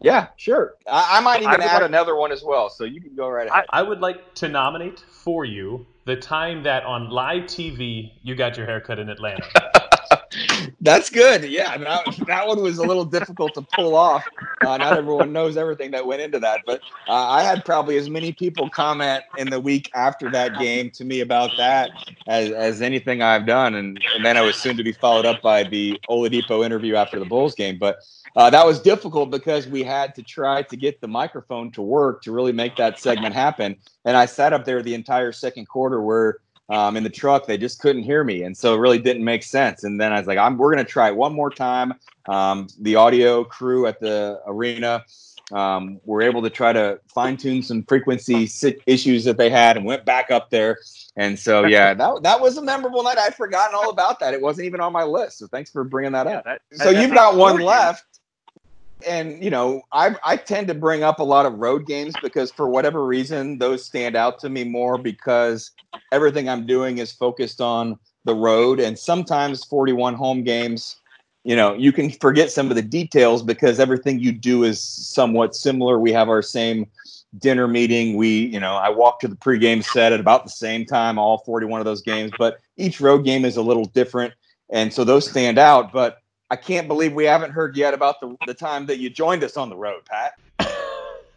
[0.00, 0.74] Yeah, sure.
[0.86, 3.28] I, I might even I add like, another one as well, so you can go
[3.28, 3.64] right ahead.
[3.70, 8.36] I, I would like to nominate for you the time that on live TV you
[8.36, 9.44] got your haircut in Atlanta.
[10.80, 11.44] That's good.
[11.44, 14.24] Yeah, that, that one was a little difficult to pull off.
[14.60, 18.08] Uh, not everyone knows everything that went into that, but uh, I had probably as
[18.08, 21.90] many people comment in the week after that game to me about that
[22.26, 25.42] as, as anything I've done, and, and then I was soon to be followed up
[25.42, 27.78] by the Oladipo interview after the Bulls game.
[27.78, 27.98] But
[28.36, 32.22] uh, that was difficult because we had to try to get the microphone to work
[32.22, 33.76] to really make that segment happen.
[34.04, 37.58] And I sat up there the entire second quarter where um, in the truck they
[37.58, 39.84] just couldn't hear me, and so it really didn't make sense.
[39.84, 41.94] And then I was like, "I'm we're gonna try it one more time."
[42.28, 45.04] Um, the audio crew at the arena
[45.52, 48.48] um, were able to try to fine tune some frequency
[48.86, 50.78] issues that they had, and went back up there.
[51.16, 53.18] And so, yeah, that that was a memorable night.
[53.18, 54.34] I'd forgotten all about that.
[54.34, 55.38] It wasn't even on my list.
[55.38, 56.44] So thanks for bringing that up.
[56.44, 58.04] That, so that, you've got one left
[59.06, 62.50] and you know I I tend to bring up a lot of road games because
[62.50, 65.70] for whatever reason those stand out to me more because
[66.12, 70.96] everything I'm doing is focused on the road and sometimes 41 home games
[71.44, 75.54] you know you can forget some of the details because everything you do is somewhat
[75.54, 75.98] similar.
[75.98, 76.86] We have our same
[77.38, 78.16] dinner meeting.
[78.16, 81.38] We you know I walk to the pregame set at about the same time all
[81.38, 84.34] 41 of those games but each road game is a little different
[84.70, 86.18] and so those stand out but
[86.50, 89.56] I can't believe we haven't heard yet about the, the time that you joined us
[89.56, 90.34] on the road, Pat.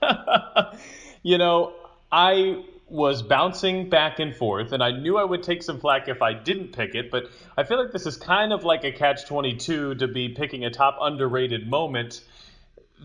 [1.23, 1.73] you know,
[2.11, 6.21] I was bouncing back and forth, and I knew I would take some flack if
[6.21, 9.25] I didn't pick it, but I feel like this is kind of like a catch
[9.25, 12.21] 22 to be picking a top underrated moment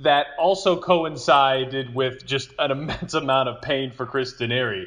[0.02, 4.86] that also coincided with just an immense amount of pain for Chris Denari.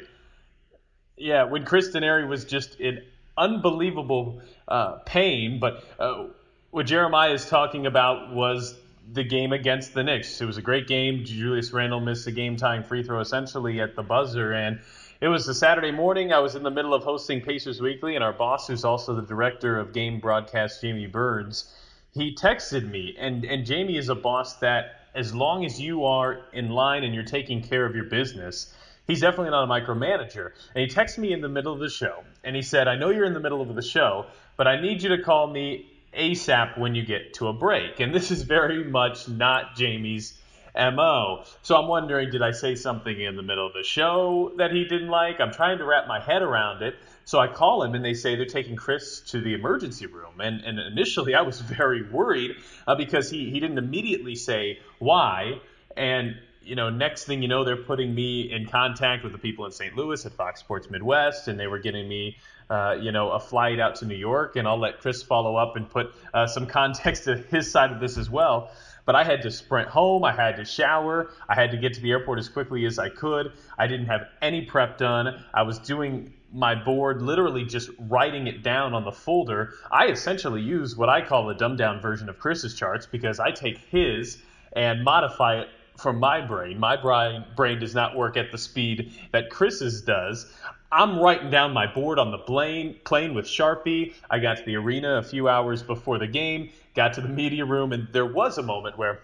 [1.16, 3.02] Yeah, when Chris Denari was just in
[3.36, 6.26] unbelievable uh, pain, but uh,
[6.70, 8.78] what Jeremiah is talking about was
[9.12, 10.40] the game against the Knicks.
[10.40, 11.24] It was a great game.
[11.24, 14.52] Julius Randle missed a game tying free throw essentially at the buzzer.
[14.52, 14.80] And
[15.20, 16.32] it was a Saturday morning.
[16.32, 19.26] I was in the middle of hosting Pacers Weekly, and our boss, who's also the
[19.26, 21.74] director of game broadcast, Jamie Burns,
[22.12, 23.16] he texted me.
[23.18, 27.12] And, and Jamie is a boss that, as long as you are in line and
[27.12, 28.72] you're taking care of your business,
[29.08, 30.52] he's definitely not a micromanager.
[30.74, 33.10] And he texted me in the middle of the show, and he said, I know
[33.10, 36.78] you're in the middle of the show, but I need you to call me ASAP
[36.78, 38.00] when you get to a break.
[38.00, 40.38] And this is very much not Jamie's
[40.74, 41.44] MO.
[41.62, 44.84] So I'm wondering, did I say something in the middle of the show that he
[44.84, 45.40] didn't like?
[45.40, 46.94] I'm trying to wrap my head around it.
[47.24, 50.40] So I call him and they say they're taking Chris to the emergency room.
[50.40, 55.60] And, and initially I was very worried uh, because he, he didn't immediately say why.
[55.96, 59.64] And you know, next thing you know, they're putting me in contact with the people
[59.64, 59.96] in St.
[59.96, 62.36] Louis at Fox Sports Midwest, and they were getting me
[62.70, 65.76] uh, you know, a flight out to New York, and I'll let Chris follow up
[65.76, 68.70] and put uh, some context to his side of this as well.
[69.04, 70.24] But I had to sprint home.
[70.24, 71.30] I had to shower.
[71.48, 73.52] I had to get to the airport as quickly as I could.
[73.76, 75.42] I didn't have any prep done.
[75.52, 79.74] I was doing my board, literally just writing it down on the folder.
[79.90, 83.50] I essentially use what I call the dumbed down version of Chris's charts because I
[83.50, 84.38] take his
[84.72, 85.68] and modify it
[86.00, 86.78] from my brain.
[86.78, 90.52] My brain brain does not work at the speed that Chris's does.
[90.92, 94.14] I'm writing down my board on the plane, plane with Sharpie.
[94.28, 97.64] I got to the arena a few hours before the game, got to the media
[97.64, 99.20] room, and there was a moment where,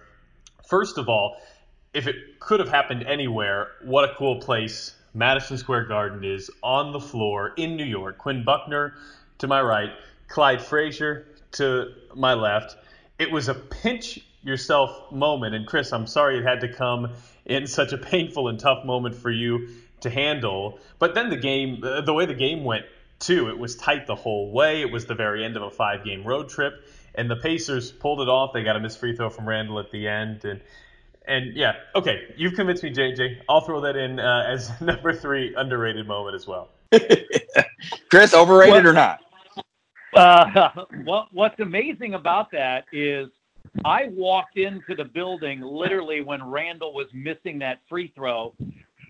[0.68, 1.38] first of all,
[1.92, 6.92] if it could have happened anywhere, what a cool place Madison Square Garden is on
[6.92, 8.18] the floor in New York.
[8.18, 8.94] Quinn Buckner
[9.38, 9.90] to my right,
[10.28, 12.76] Clyde Frazier to my left.
[13.18, 15.54] It was a pinch yourself moment.
[15.54, 17.12] And Chris, I'm sorry it had to come
[17.44, 19.68] in such a painful and tough moment for you
[20.00, 20.78] to handle.
[20.98, 22.86] But then the game, the way the game went
[23.18, 24.80] too, it was tight the whole way.
[24.80, 28.20] It was the very end of a five game road trip, and the Pacers pulled
[28.20, 28.52] it off.
[28.52, 30.60] They got a missed free throw from Randle at the end, and
[31.26, 33.40] and yeah, okay, you've convinced me, JJ.
[33.48, 36.68] I'll throw that in uh, as number three underrated moment as well.
[38.10, 39.20] Chris, overrated what, or not?
[40.14, 40.70] Uh,
[41.04, 43.28] what, what's amazing about that is
[43.84, 48.54] I walked into the building literally when Randle was missing that free throw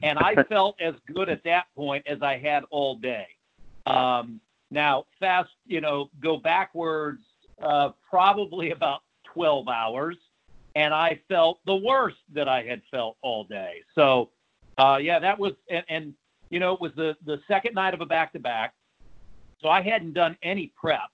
[0.03, 3.27] and I felt as good at that point as I had all day.
[3.87, 4.41] Um,
[4.71, 7.23] now, fast, you know, go backwards
[7.63, 9.03] uh, probably about
[9.33, 10.17] 12 hours,
[10.75, 13.83] and I felt the worst that I had felt all day.
[13.95, 14.31] So,
[14.79, 16.15] uh, yeah, that was, and, and
[16.51, 18.75] you know, it was the the second night of a back to back,
[19.63, 21.11] so I hadn't done any prep.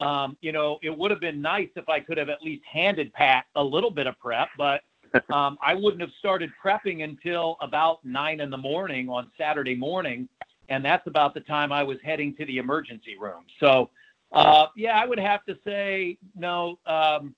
[0.00, 3.12] Um, you know, it would have been nice if I could have at least handed
[3.12, 4.82] Pat a little bit of prep, but
[5.32, 10.28] um, I wouldn't have started prepping until about nine in the morning on Saturday morning,
[10.68, 13.44] and that's about the time I was heading to the emergency room.
[13.60, 13.90] So,
[14.32, 16.78] uh, yeah, I would have to say no.
[16.86, 17.34] Um,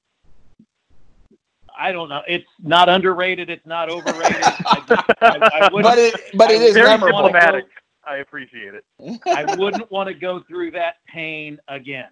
[1.78, 2.22] I don't know.
[2.26, 3.50] It's not underrated.
[3.50, 4.42] It's not overrated.
[4.66, 4.82] I,
[5.20, 7.22] I, I but it, but it is very memorable.
[7.22, 7.66] diplomatic.
[8.04, 8.84] I appreciate it.
[9.26, 12.08] I wouldn't want to go through that pain again.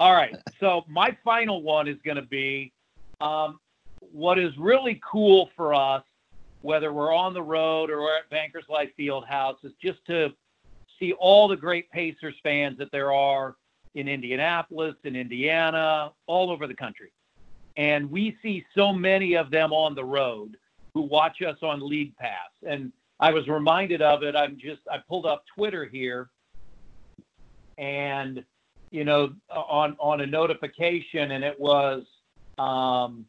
[0.00, 0.34] All right.
[0.60, 2.72] So my final one is going to be
[3.20, 3.60] um,
[4.00, 6.02] what is really cool for us,
[6.62, 10.30] whether we're on the road or at Bankers Life Fieldhouse, is just to
[10.98, 13.56] see all the great Pacers fans that there are
[13.94, 17.12] in Indianapolis, in Indiana, all over the country.
[17.76, 20.56] And we see so many of them on the road
[20.94, 22.48] who watch us on League Pass.
[22.66, 22.90] And
[23.20, 24.34] I was reminded of it.
[24.34, 26.30] I'm just, I pulled up Twitter here
[27.76, 28.42] and,
[28.90, 32.04] you know, on, on a notification, and it was,
[32.58, 33.24] um,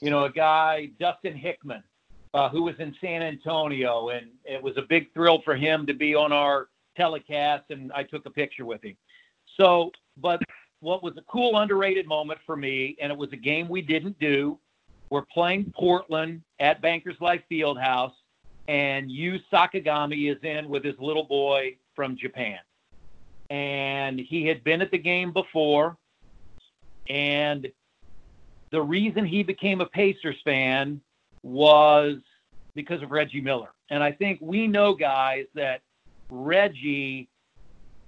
[0.00, 1.82] you know, a guy, Dustin Hickman,
[2.32, 4.10] uh, who was in San Antonio.
[4.10, 7.64] And it was a big thrill for him to be on our telecast.
[7.70, 8.96] And I took a picture with him.
[9.56, 10.40] So, but
[10.80, 14.18] what was a cool underrated moment for me, and it was a game we didn't
[14.18, 14.58] do.
[15.10, 18.12] We're playing Portland at Bankers Life Fieldhouse,
[18.68, 22.58] and Yu Sakagami is in with his little boy from Japan.
[23.50, 25.96] And he had been at the game before,
[27.08, 27.70] and
[28.70, 31.00] the reason he became a Pacers fan
[31.42, 32.18] was
[32.74, 33.70] because of Reggie Miller.
[33.90, 35.82] And I think we know, guys, that
[36.30, 37.28] Reggie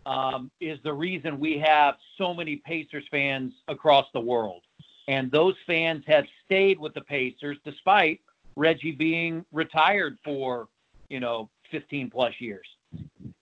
[0.07, 4.63] um, is the reason we have so many Pacers fans across the world.
[5.09, 8.21] And those fans have stayed with the Pacers despite
[8.57, 10.69] Reggie being retired for,
[11.09, 12.67] you know, 15 plus years.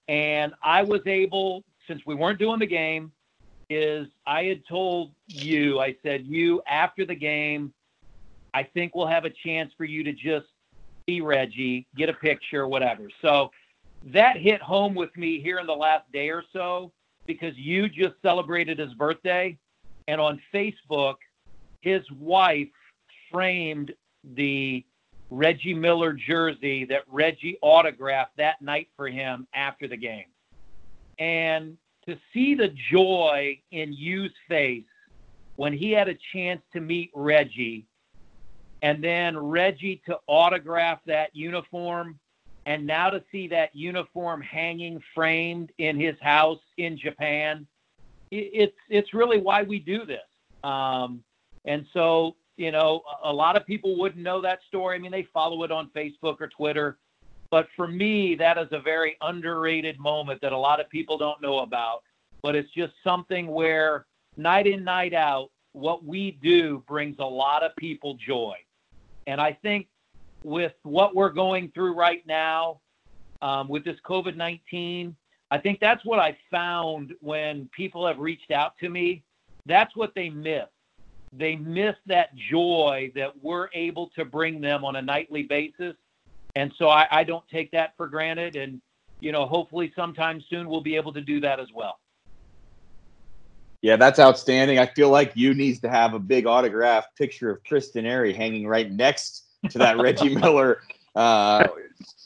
[0.09, 3.11] And I was able, since we weren't doing the game,
[3.68, 7.72] is I had told you, I said, you after the game,
[8.55, 10.47] I think we'll have a chance for you to just
[11.09, 13.09] see Reggie, get a picture, whatever.
[13.22, 13.51] So
[14.07, 16.93] that hit home with me here in the last day or so
[17.26, 19.59] because you just celebrated his birthday.
[20.07, 21.16] And on Facebook,
[21.80, 22.68] his wife
[23.32, 23.93] framed
[24.34, 24.84] the
[25.30, 30.26] Reggie Miller jersey that Reggie autographed that night for him after the game.
[31.21, 34.85] And to see the joy in Yu's face
[35.57, 37.87] when he had a chance to meet Reggie
[38.83, 42.18] and then Reggie to autograph that uniform
[42.66, 47.66] and now to see that uniform hanging framed in his house in Japan,
[48.31, 50.21] it's it's really why we do this.
[50.62, 51.23] Um,
[51.64, 54.97] and so, you know, a lot of people wouldn't know that story.
[54.97, 56.99] I mean, they follow it on Facebook or Twitter.
[57.51, 61.42] But for me, that is a very underrated moment that a lot of people don't
[61.42, 62.03] know about.
[62.42, 67.62] But it's just something where night in, night out, what we do brings a lot
[67.62, 68.57] of people joy.
[69.26, 69.88] And I think
[70.42, 72.80] with what we're going through right now
[73.42, 75.14] um, with this COVID 19,
[75.51, 79.24] I think that's what I found when people have reached out to me.
[79.66, 80.66] That's what they miss.
[81.32, 85.94] They miss that joy that we're able to bring them on a nightly basis.
[86.57, 88.57] And so I, I don't take that for granted.
[88.57, 88.80] And,
[89.20, 91.98] Yu know, hopefully sometime soon we'll be able to do that as well.
[93.82, 94.78] Yeah, that's outstanding.
[94.78, 98.66] I feel like you needs to have a big autograph picture of Chris Denari hanging
[98.66, 100.82] right next to that Reggie Miller
[101.14, 101.66] uh,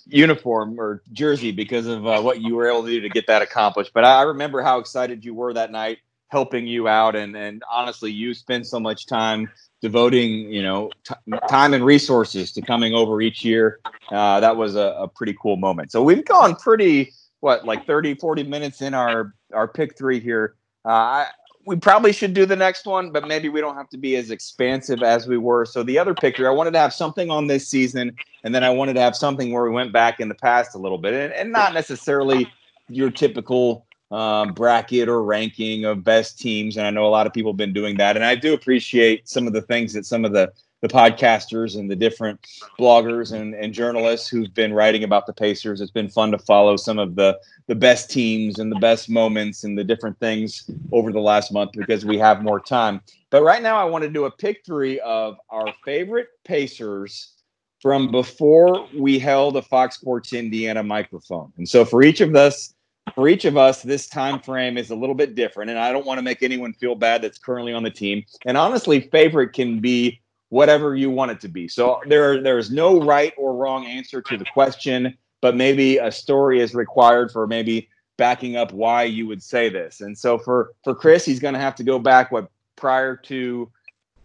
[0.07, 3.41] uniform or jersey because of uh, what you were able to do to get that
[3.41, 3.93] accomplished.
[3.95, 5.99] But I remember how excited you were that night,
[6.35, 9.49] helping you out, and and honestly, you spend so much time
[9.81, 13.81] devoting you know t- time and resources to coming over each year.
[14.11, 15.93] Uh, that was a, a pretty cool moment.
[15.93, 20.57] So we've gone pretty what like 30 40 minutes in our our pick three here
[20.85, 21.27] uh, I,
[21.67, 24.31] we probably should do the next one, but maybe we don't have to be as
[24.31, 25.65] expansive as we were.
[25.65, 28.71] So the other picture, I wanted to have something on this season, and then I
[28.71, 31.33] wanted to have something where we went back in the past a little bit, and,
[31.33, 32.53] and not necessarily
[32.89, 36.77] your typical um, bracket or ranking of best teams.
[36.77, 39.29] And I know a lot of people have been doing that, and I do appreciate
[39.29, 40.53] some of the things that some of the
[40.83, 42.47] the podcasters and the different
[42.79, 45.81] bloggers and, and journalists who've been writing about the Pacers.
[45.81, 49.65] It's been fun to follow some of the the best teams and the best moments
[49.65, 53.01] and the different things over the last month because we have more time.
[53.31, 57.33] But right now, I want to do a pick three of our favorite Pacers
[57.81, 61.53] from before we held a Fox Sports Indiana microphone.
[61.57, 62.74] And so for each of us,
[63.15, 65.71] for each of us, this time frame is a little bit different.
[65.71, 68.25] And I don't want to make anyone feel bad that's currently on the team.
[68.47, 71.69] And honestly, favorite can be whatever you want it to be.
[71.69, 76.61] So there, there's no right or wrong answer to the question, but maybe a story
[76.61, 80.01] is required for maybe backing up why you would say this.
[80.01, 83.71] And so for for Chris, he's going to have to go back what prior to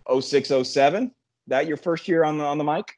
[0.07, 1.11] 0607.
[1.47, 2.95] That your first year on the on the mic?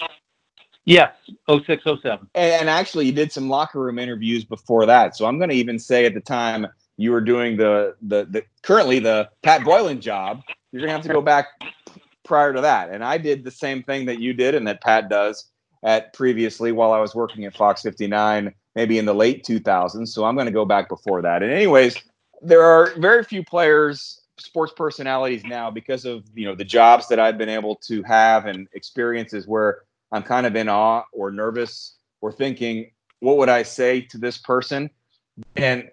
[0.85, 1.13] Yes,
[1.47, 2.27] 0607.
[2.33, 5.15] And, and actually, you did some locker room interviews before that.
[5.15, 6.67] So I'm going to even say at the time
[6.97, 10.41] you were doing the the, the currently the Pat Boylen job.
[10.71, 11.47] You're going to have to go back
[12.23, 12.89] prior to that.
[12.89, 15.49] And I did the same thing that you did and that Pat does
[15.83, 20.07] at previously while I was working at Fox 59, maybe in the late 2000s.
[20.07, 21.43] So I'm going to go back before that.
[21.43, 21.97] And anyways,
[22.41, 27.19] there are very few players, sports personalities now because of you know the jobs that
[27.19, 29.81] I've been able to have and experiences where
[30.11, 34.37] I'm kind of in awe or nervous or thinking, what would I say to this
[34.37, 34.89] person?
[35.55, 35.89] And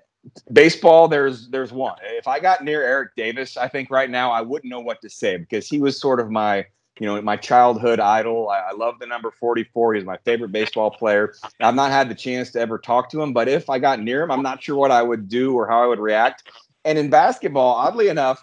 [0.53, 1.97] baseball, there's there's one.
[2.03, 5.11] If I got near Eric Davis, I think right now I wouldn't know what to
[5.11, 6.67] say because he was sort of my
[6.99, 8.49] you know my childhood idol.
[8.49, 9.95] I, I love the number 44.
[9.95, 11.35] He's my favorite baseball player.
[11.61, 14.23] I've not had the chance to ever talk to him, but if I got near
[14.23, 16.51] him, I'm not sure what I would do or how I would react.
[16.85, 18.43] And in basketball, oddly enough,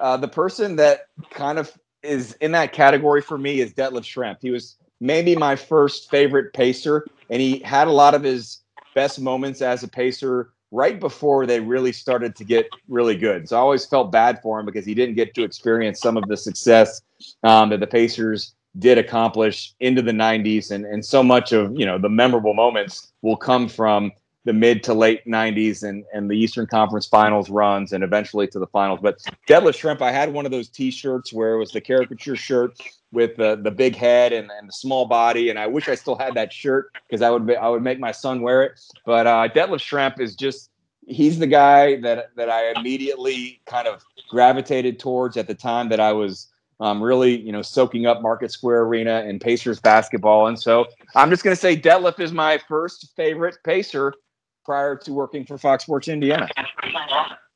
[0.00, 4.38] uh, the person that kind of is in that category for me is Detlef Schrempf.
[4.40, 8.60] He was maybe my first favorite pacer, and he had a lot of his
[8.94, 13.48] best moments as a pacer right before they really started to get really good.
[13.48, 16.26] So I always felt bad for him because he didn't get to experience some of
[16.28, 17.02] the success
[17.42, 20.70] um, that the Pacers did accomplish into the 90s.
[20.70, 24.12] And, and so much of, you know, the memorable moments will come from
[24.44, 28.58] the mid to late 90s and, and the Eastern Conference Finals runs and eventually to
[28.58, 28.98] the finals.
[29.02, 29.18] But
[29.48, 32.76] Detlef Schrempf, I had one of those T-shirts where it was the caricature shirt
[33.12, 35.50] with the, the big head and, and the small body.
[35.50, 38.00] And I wish I still had that shirt because I would be, I would make
[38.00, 38.80] my son wear it.
[39.06, 40.70] But uh, Detlef Schrempf is just
[41.06, 46.00] he's the guy that that I immediately kind of gravitated towards at the time that
[46.00, 46.48] I was
[46.80, 50.48] um, really you know soaking up Market Square Arena and Pacers basketball.
[50.48, 54.14] And so I'm just going to say Detlef is my first favorite Pacer
[54.64, 56.48] prior to working for Fox Sports Indiana.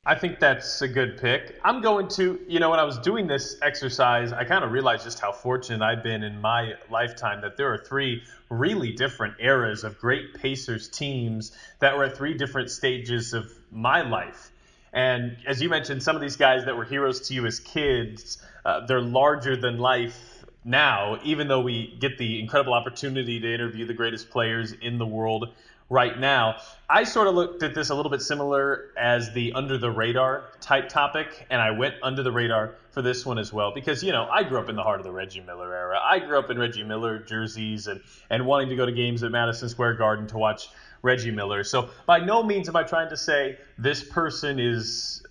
[0.05, 1.59] I think that's a good pick.
[1.65, 5.03] I'm going to, you know, when I was doing this exercise, I kind of realized
[5.03, 9.83] just how fortunate I've been in my lifetime that there are three really different eras
[9.83, 14.49] of great Pacers teams that were at three different stages of my life.
[14.93, 18.41] And as you mentioned, some of these guys that were heroes to you as kids,
[18.63, 23.85] uh, they're larger than life now, even though we get the incredible opportunity to interview
[23.85, 25.49] the greatest players in the world
[25.89, 26.57] right now.
[26.89, 30.45] I sort of looked at this a little bit similar as the under the radar
[30.61, 34.11] type topic, and I went under the radar for this one as well because you
[34.11, 35.99] know I grew up in the heart of the Reggie Miller era.
[36.01, 39.31] I grew up in Reggie Miller jerseys and and wanting to go to games at
[39.31, 40.69] Madison Square Garden to watch
[41.01, 41.63] Reggie Miller.
[41.63, 45.23] So by no means am I trying to say this person is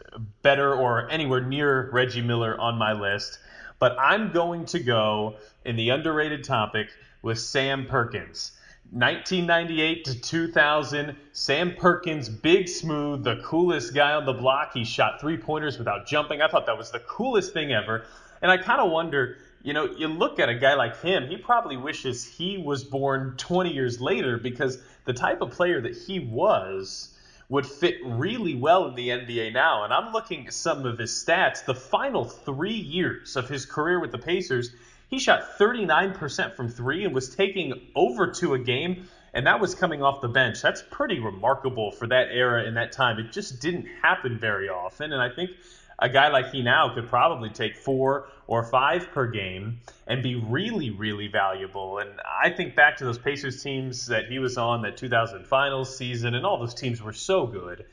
[0.42, 3.38] better or anywhere near Reggie Miller on my list,
[3.78, 6.88] but I'm going to go in the underrated topic
[7.22, 8.52] with Sam Perkins.
[8.92, 14.72] 1998 to 2000, Sam Perkins, big smooth, the coolest guy on the block.
[14.74, 16.40] He shot three pointers without jumping.
[16.40, 18.04] I thought that was the coolest thing ever.
[18.42, 21.36] And I kind of wonder, you know, you look at a guy like him, he
[21.36, 26.20] probably wishes he was born 20 years later because the type of player that he
[26.20, 27.12] was
[27.48, 29.84] would fit really well in the NBA now.
[29.84, 31.64] And I'm looking at some of his stats.
[31.64, 34.70] The final three years of his career with the Pacers,
[35.08, 39.74] he shot 39% from three and was taking over to a game, and that was
[39.74, 40.62] coming off the bench.
[40.62, 43.18] That's pretty remarkable for that era in that time.
[43.18, 45.50] It just didn't happen very often, and I think
[45.98, 50.34] a guy like he now could probably take four or five per game and be
[50.34, 51.98] really, really valuable.
[51.98, 52.10] And
[52.42, 56.34] I think back to those Pacers teams that he was on, that 2000 finals season,
[56.34, 57.86] and all those teams were so good.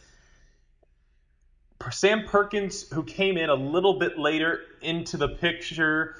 [1.91, 6.15] Sam Perkins, who came in a little bit later into the picture,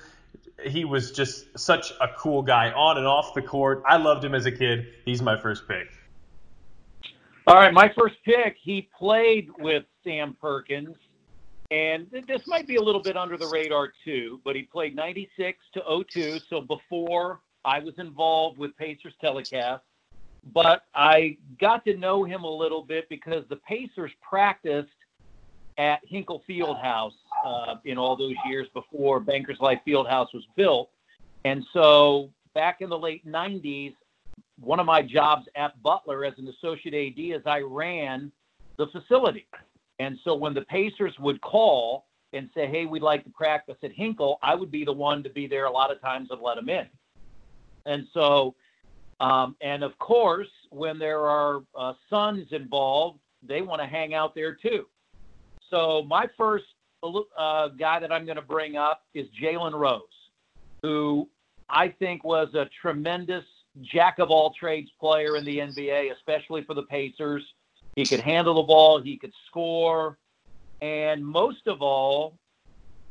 [0.66, 3.84] he was just such a cool guy on and off the court.
[3.86, 4.88] I loved him as a kid.
[5.06, 5.88] He's my first pick.
[7.46, 8.56] All right, my first pick.
[8.62, 10.96] He played with Sam Perkins,
[11.72, 14.40] and this might be a little bit under the radar too.
[14.46, 19.84] But he played '96 to 02, so before I was involved with Pacers telecast.
[20.54, 24.90] But I got to know him a little bit because the Pacers practiced
[25.78, 27.14] at Hinkle Fieldhouse
[27.44, 30.90] uh, in all those years before Bankers Life Fieldhouse was built.
[31.46, 33.96] And so back in the late 90s,
[34.60, 38.32] one of my jobs at Butler as an associate AD is I ran
[38.78, 39.48] the facility.
[40.00, 43.92] And so when the Pacers would call and say, hey, we'd like to practice at
[43.92, 46.56] Hinkle, I would be the one to be there a lot of times and let
[46.56, 46.88] them in.
[47.86, 48.56] And so
[49.20, 54.34] Um, and of course, when there are uh, sons involved, they want to hang out
[54.36, 54.88] there too.
[55.70, 56.66] So my first
[57.38, 60.02] uh, guy that I'm going to bring up is Jalen Rose,
[60.82, 61.30] who
[61.70, 63.44] I think was a tremendous
[63.82, 67.44] jack of all trades player in the NBA, especially for the Pacers.
[67.96, 70.18] He could handle the ball, he could score,
[70.82, 72.38] and most of all,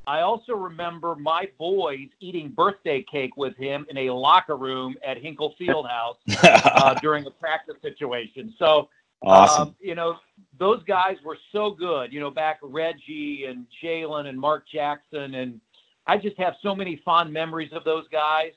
[0.07, 5.17] I also remember my boys eating birthday cake with him in a locker room at
[5.17, 8.53] Hinkle Fieldhouse uh, during a practice situation.
[8.59, 8.89] So,
[9.23, 9.69] awesome.
[9.69, 10.17] Um, you know,
[10.59, 12.13] those guys were so good.
[12.13, 15.61] You know, back Reggie and Jalen and Mark Jackson, and
[16.07, 18.53] I just have so many fond memories of those guys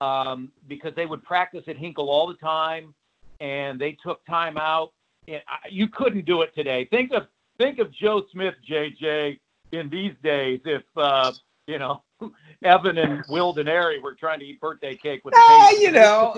[0.00, 2.94] um, because they would practice at Hinkle all the time,
[3.40, 4.92] and they took time out.
[5.28, 6.86] And I, you couldn't do it today.
[6.90, 7.26] Think of
[7.58, 9.38] think of Joe Smith, JJ
[9.72, 11.32] in these days if uh,
[11.66, 12.02] you know
[12.64, 15.34] Evan and Will Denari were trying to eat birthday cake with.
[15.36, 16.36] Ah, you know.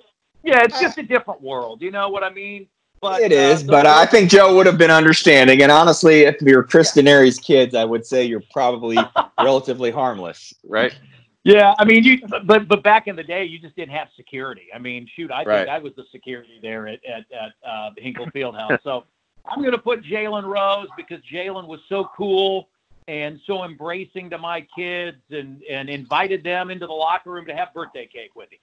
[0.42, 1.82] yeah, it's just a different world.
[1.82, 2.66] You know what I mean?
[3.00, 3.62] But it is.
[3.62, 5.62] Uh, but I think Joe would have been understanding.
[5.62, 7.02] And honestly, if you're Chris yeah.
[7.02, 8.98] Denari's kids, I would say you're probably
[9.40, 10.94] relatively harmless, right?
[11.42, 12.20] Yeah, I mean, you.
[12.44, 14.68] But but back in the day, you just didn't have security.
[14.74, 15.58] I mean, shoot, I right.
[15.58, 18.82] think I was the security there at at, at uh, Hinkle Fieldhouse.
[18.84, 19.04] So
[19.46, 22.68] I'm going to put Jalen Rose because Jalen was so cool
[23.08, 27.56] and so embracing to my kids and, and invited them into the locker room to
[27.56, 28.58] have birthday cake with him.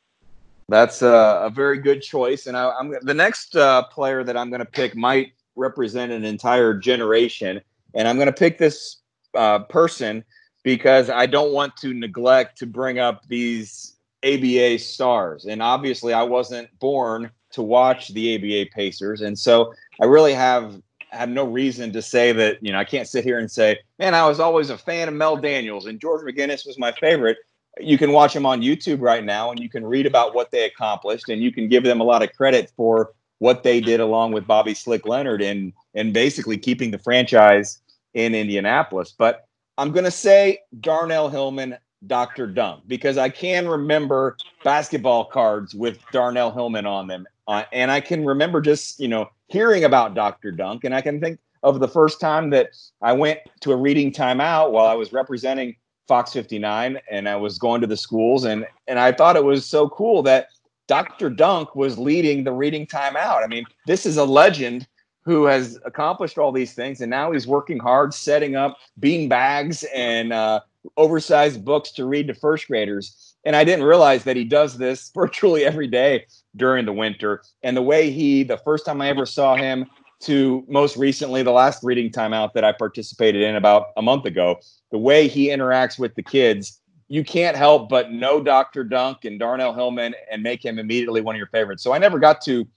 [0.70, 2.47] That's a, a very good choice.
[2.47, 6.24] And I, am the next uh, player that I'm going to pick might represent an
[6.24, 7.61] entire generation.
[7.93, 8.97] And I'm going to pick this
[9.34, 10.24] uh, person
[10.63, 13.95] because I don't want to neglect to bring up these
[14.26, 15.45] ABA stars.
[15.45, 19.22] And obviously, I wasn't born to watch the ABA Pacers.
[19.22, 23.07] And so I really have have no reason to say that, you know, I can't
[23.07, 26.22] sit here and say, man, I was always a fan of Mel Daniels and George
[26.26, 27.38] McGinnis was my favorite.
[27.80, 30.65] You can watch them on YouTube right now and you can read about what they
[30.65, 34.32] accomplished and you can give them a lot of credit for what they did along
[34.32, 37.82] with Bobby Slick Leonard and and basically keeping the franchise
[38.13, 39.13] in Indianapolis.
[39.17, 39.47] But
[39.78, 42.47] I'm going to say Darnell Hillman, Dr.
[42.47, 47.28] Dunk, because I can remember basketball cards with Darnell Hillman on them.
[47.47, 50.51] Uh, and I can remember just, you know, hearing about Dr.
[50.51, 50.84] Dunk.
[50.84, 52.69] And I can think of the first time that
[53.01, 55.75] I went to a reading timeout while I was representing
[56.08, 58.45] Fox 59 and I was going to the schools.
[58.45, 60.47] And, and I thought it was so cool that
[60.88, 61.30] Dr.
[61.30, 63.43] Dunk was leading the reading timeout.
[63.43, 64.88] I mean, this is a legend
[65.24, 67.01] who has accomplished all these things.
[67.01, 70.62] And now he's working hard setting up bean bags and uh,
[70.95, 73.36] oversized books to read to first graders.
[73.43, 77.43] And I didn't realize that he does this virtually every day during the winter.
[77.64, 79.88] And the way he, the first time I ever saw him,
[80.22, 84.59] to most recently, the last reading timeout that I participated in about a month ago,
[84.91, 88.84] the way he interacts with the kids, you can't help but know Dr.
[88.84, 91.84] Dunk and Darnell Hillman and make him immediately one of your favorites.
[91.84, 92.68] So I never got to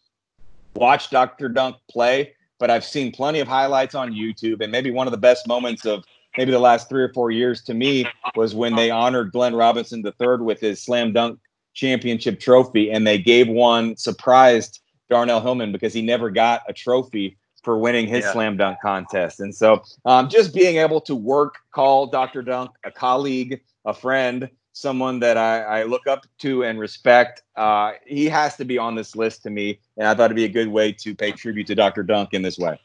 [0.74, 1.48] watch Dr.
[1.48, 4.62] Dunk play, but I've seen plenty of highlights on YouTube.
[4.62, 6.04] And maybe one of the best moments of
[6.36, 10.04] maybe the last three or four years to me was when they honored Glenn Robinson
[10.04, 11.40] III with his slam dunk
[11.74, 14.80] championship trophy, and they gave one surprised
[15.10, 18.32] Darnell Hillman because he never got a trophy for winning his yeah.
[18.32, 19.40] slam dunk contest.
[19.40, 22.42] And so, um, just being able to work, call Dr.
[22.42, 27.92] Dunk a colleague, a friend, someone that I, I look up to and respect, uh,
[28.06, 29.78] he has to be on this list to me.
[29.98, 32.02] And I thought it'd be a good way to pay tribute to Dr.
[32.02, 32.78] Dunk in this way.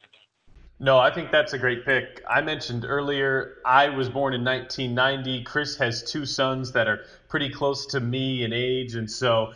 [0.77, 2.21] No, I think that's a great pick.
[2.29, 5.43] I mentioned earlier I was born in 1990.
[5.45, 9.53] Chris has two sons that are pretty close to me in age, and so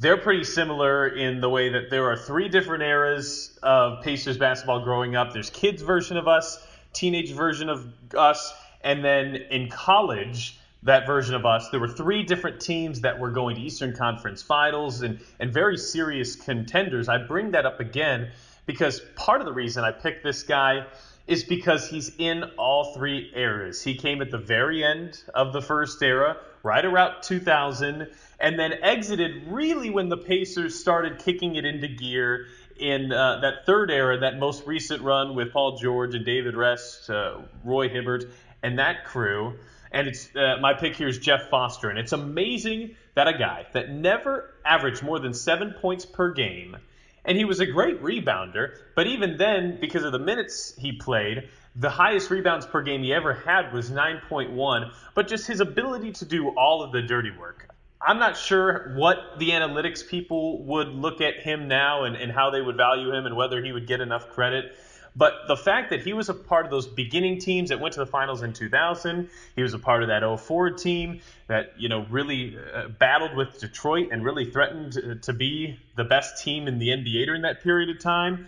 [0.00, 4.80] they're pretty similar in the way that there are three different eras of Pacers basketball
[4.82, 5.32] growing up.
[5.34, 7.86] There's kids version of us, teenage version of
[8.16, 13.18] us, and then in college, that version of us, there were three different teams that
[13.18, 17.06] were going to Eastern Conference Finals and, and very serious contenders.
[17.10, 18.30] I bring that up again
[18.64, 20.86] because part of the reason I picked this guy
[21.26, 23.82] is because he's in all three eras.
[23.82, 28.08] He came at the very end of the first era, right around 2000,
[28.40, 33.66] and then exited really when the Pacers started kicking it into gear in uh, that
[33.66, 38.24] third era, that most recent run with Paul George and David West, uh, Roy Hibbert,
[38.62, 39.54] and that crew.
[39.92, 43.66] And it's uh, my pick here is Jeff Foster, and it's amazing that a guy
[43.72, 46.76] that never averaged more than seven points per game
[47.24, 51.48] and he was a great rebounder, but even then, because of the minutes he played,
[51.76, 56.24] the highest rebounds per game he ever had was 9.1, but just his ability to
[56.24, 57.69] do all of the dirty work.
[58.02, 62.50] I'm not sure what the analytics people would look at him now and, and how
[62.50, 64.72] they would value him and whether he would get enough credit.
[65.14, 68.00] But the fact that he was a part of those beginning teams that went to
[68.00, 72.06] the finals in 2000, he was a part of that 04 team that you know
[72.10, 76.88] really uh, battled with Detroit and really threatened to be the best team in the
[76.88, 78.46] NBA during that period of time,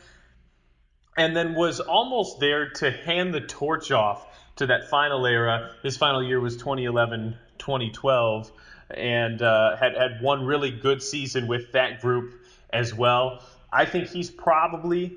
[1.16, 4.24] and then was almost there to hand the torch off
[4.56, 5.68] to that final era.
[5.82, 8.52] His final year was 2011, 2012,
[8.90, 12.34] and uh, had had one really good season with that group
[12.70, 13.42] as well.
[13.72, 15.16] I think he's probably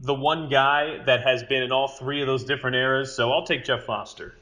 [0.00, 3.14] the one guy that has been in all three of those different eras.
[3.14, 4.34] So I'll take Jeff Foster.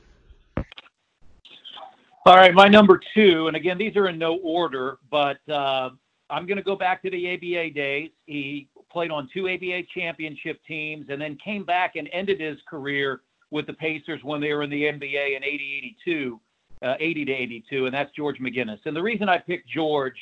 [2.27, 5.91] All right, my number two, and again, these are in no order, but uh,
[6.29, 8.11] I'm going to go back to the ABA days.
[8.27, 13.23] He played on two ABA championship teams and then came back and ended his career
[13.51, 16.41] with the Pacers when they were in the NBA in 80 82,
[16.83, 18.79] uh, 80 to 82, and that's George McGinnis.
[18.85, 20.19] And the reason I picked George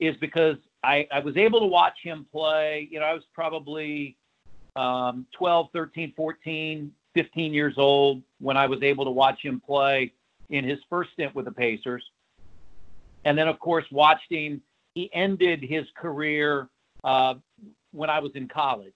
[0.00, 2.88] is because I, I was able to watch him play.
[2.90, 4.16] You know, I was probably
[4.76, 10.12] um, 12, 13, 14, 15 years old when I was able to watch him play
[10.50, 12.04] in his first stint with the Pacers.
[13.24, 14.62] And then, of course, watched him.
[14.94, 16.68] He ended his career
[17.02, 17.34] uh,
[17.90, 18.94] when I was in college.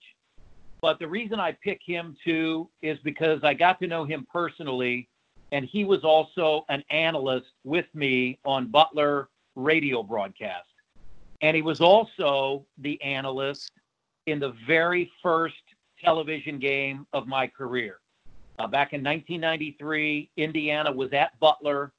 [0.81, 5.09] But the reason I pick him too is because I got to know him personally,
[5.53, 10.69] and he was also an analyst with me on Butler radio broadcast.
[11.43, 13.71] And he was also the analyst
[14.27, 15.63] in the very first
[16.03, 17.99] television game of my career.
[18.59, 21.93] Uh, back in 1993, Indiana was at Butler.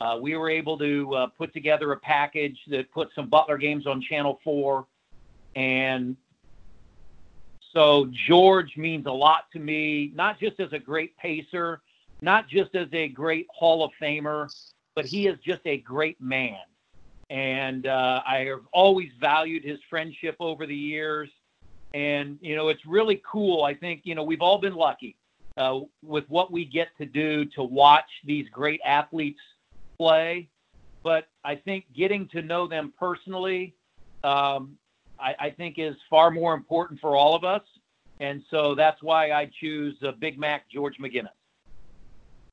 [0.00, 3.86] Uh, we were able to uh, put together a package that put some Butler games
[3.86, 4.86] on Channel 4.
[5.56, 6.16] And
[7.72, 11.80] so George means a lot to me, not just as a great pacer,
[12.22, 14.48] not just as a great Hall of Famer,
[14.94, 16.60] but he is just a great man.
[17.28, 21.28] And uh, I have always valued his friendship over the years.
[21.94, 23.64] And, you know, it's really cool.
[23.64, 25.16] I think, you know, we've all been lucky
[25.56, 29.40] uh, with what we get to do to watch these great athletes
[29.98, 30.48] play.
[31.02, 33.74] But I think getting to know them personally,
[34.22, 34.76] um,
[35.18, 37.62] I, I, think, is far more important for all of us.
[38.20, 41.30] And so that's why I choose uh, Big Mac George McGinnis.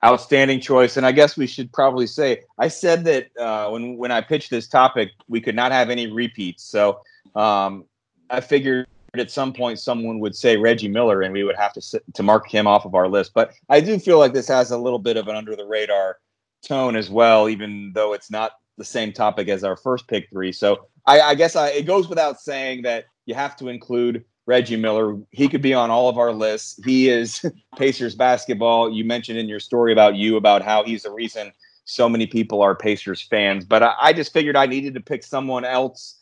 [0.01, 4.11] Outstanding choice, and I guess we should probably say I said that uh, when when
[4.11, 6.63] I pitched this topic, we could not have any repeats.
[6.63, 7.01] So
[7.35, 7.83] um,
[8.29, 11.81] I figured at some point someone would say Reggie Miller, and we would have to
[11.81, 13.33] sit, to mark him off of our list.
[13.33, 16.19] But I do feel like this has a little bit of an under the radar
[16.65, 20.53] tone as well, even though it's not the same topic as our first pick three.
[20.53, 24.77] So I, I guess I, it goes without saying that you have to include Reggie
[24.77, 25.15] Miller.
[25.29, 26.83] He could be on all of our lists.
[26.83, 27.45] He is
[27.77, 28.91] Pacers basketball.
[28.91, 31.53] You mentioned in your story about you about how he's the reason
[31.85, 33.63] so many people are Pacers fans.
[33.63, 36.15] But I, I just figured I needed to pick someone else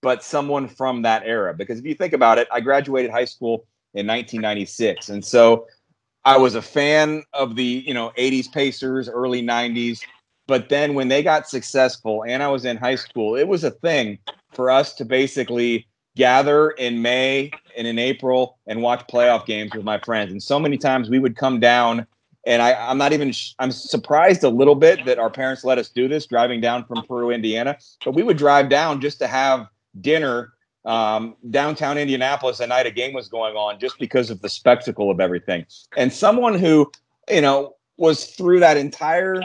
[0.00, 1.52] but someone from that era.
[1.52, 5.10] Because if you think about it, I graduated high school in 1996.
[5.10, 5.66] And so
[6.24, 10.00] I was a fan of the, you know, 80s Pacers, early 90s.
[10.46, 13.70] But then when they got successful and I was in high school, it was a
[13.70, 14.18] thing
[14.52, 19.84] for us to basically gather in May and in April and watch playoff games with
[19.84, 20.32] my friends.
[20.32, 22.06] And so many times we would come down
[22.46, 25.88] and I, am not even, I'm surprised a little bit that our parents let us
[25.88, 27.78] do this driving down from Peru, Indiana.
[28.04, 29.66] But we would drive down just to have
[30.00, 30.52] dinner
[30.84, 35.10] um, downtown Indianapolis the night a game was going on just because of the spectacle
[35.10, 35.64] of everything.
[35.96, 36.92] And someone who,
[37.30, 39.40] you know, was through that entire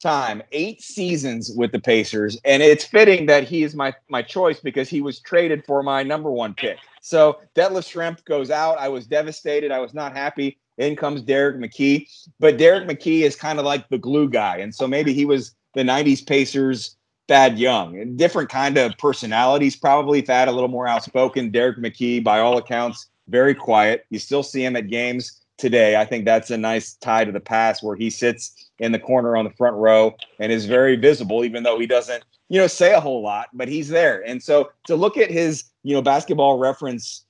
[0.00, 4.60] time, eight seasons with the Pacers, and it's fitting that he is my my choice
[4.60, 6.78] because he was traded for my number one pick.
[7.00, 8.78] So Detlef Schrempf goes out.
[8.78, 9.70] I was devastated.
[9.70, 10.58] I was not happy.
[10.78, 12.06] In comes Derrick McKey,
[12.38, 15.54] but Derrick McKey is kind of like the glue guy, and so maybe he was
[15.74, 16.96] the '90s Pacers
[17.26, 18.16] Thad Young.
[18.16, 20.20] Different kind of personalities, probably.
[20.20, 21.50] Thad a little more outspoken.
[21.50, 24.06] Derrick McKey, by all accounts, very quiet.
[24.10, 25.96] You still see him at games today.
[25.96, 29.36] I think that's a nice tie to the past where he sits in the corner
[29.36, 32.94] on the front row and is very visible, even though he doesn't, you know, say
[32.94, 34.26] a whole lot, but he's there.
[34.26, 37.24] And so to look at his, you know, basketball reference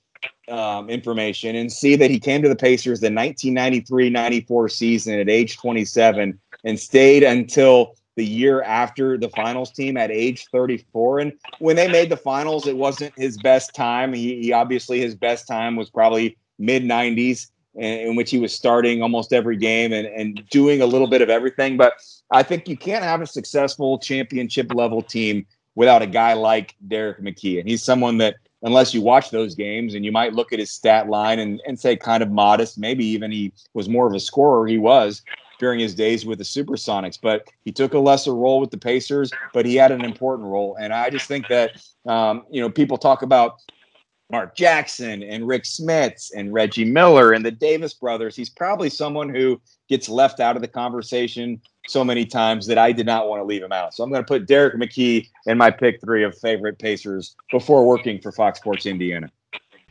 [0.49, 5.57] um, information and see that he came to the Pacers the 1993-94 season at age
[5.57, 11.19] 27 and stayed until the year after the finals team at age 34.
[11.19, 14.11] And when they made the finals, it wasn't his best time.
[14.11, 17.47] He, he obviously his best time was probably mid 90s,
[17.79, 21.29] in, which he was starting almost every game and, and doing a little bit of
[21.29, 21.77] everything.
[21.77, 21.93] But
[22.31, 27.21] I think you can't have a successful championship level team without a guy like Derrick
[27.21, 27.59] McKey.
[27.59, 30.71] And he's someone that, unless you watch those games and you might look at his
[30.71, 34.19] stat line and, and say kind of modest, maybe even he was more of a
[34.19, 35.21] scorer, he was
[35.57, 37.19] during his days with the Supersonics.
[37.21, 40.75] But he took a lesser role with the Pacers, but he had an important role.
[40.79, 43.61] And I just think that, um, you know, people talk about
[44.31, 48.35] Mark Jackson and Rik Smits and Reggie Miller and the Davis brothers.
[48.35, 52.91] He's probably someone who gets left out of the conversation so many times that I
[52.91, 53.95] did not want to leave him out.
[53.95, 57.87] So I'm going to put Derrick McKey in my pick three of favorite Pacers before
[57.87, 59.31] working for Fox Sports Indiana.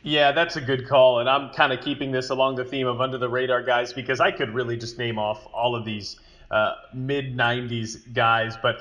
[0.03, 1.19] Yeah, that's a good call.
[1.19, 4.21] And I'm kind of keeping this along the theme of under the radar guys because
[4.21, 6.17] I could really just name off all of these
[6.51, 8.55] uh, mid 90s guys.
[8.61, 8.77] But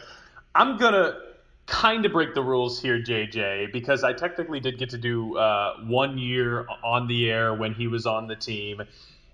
[0.54, 1.27] I'm going to
[1.68, 5.76] kind of break the rules here, JJ, because I technically did get to do uh,
[5.84, 8.82] one year on the air when he was on the team.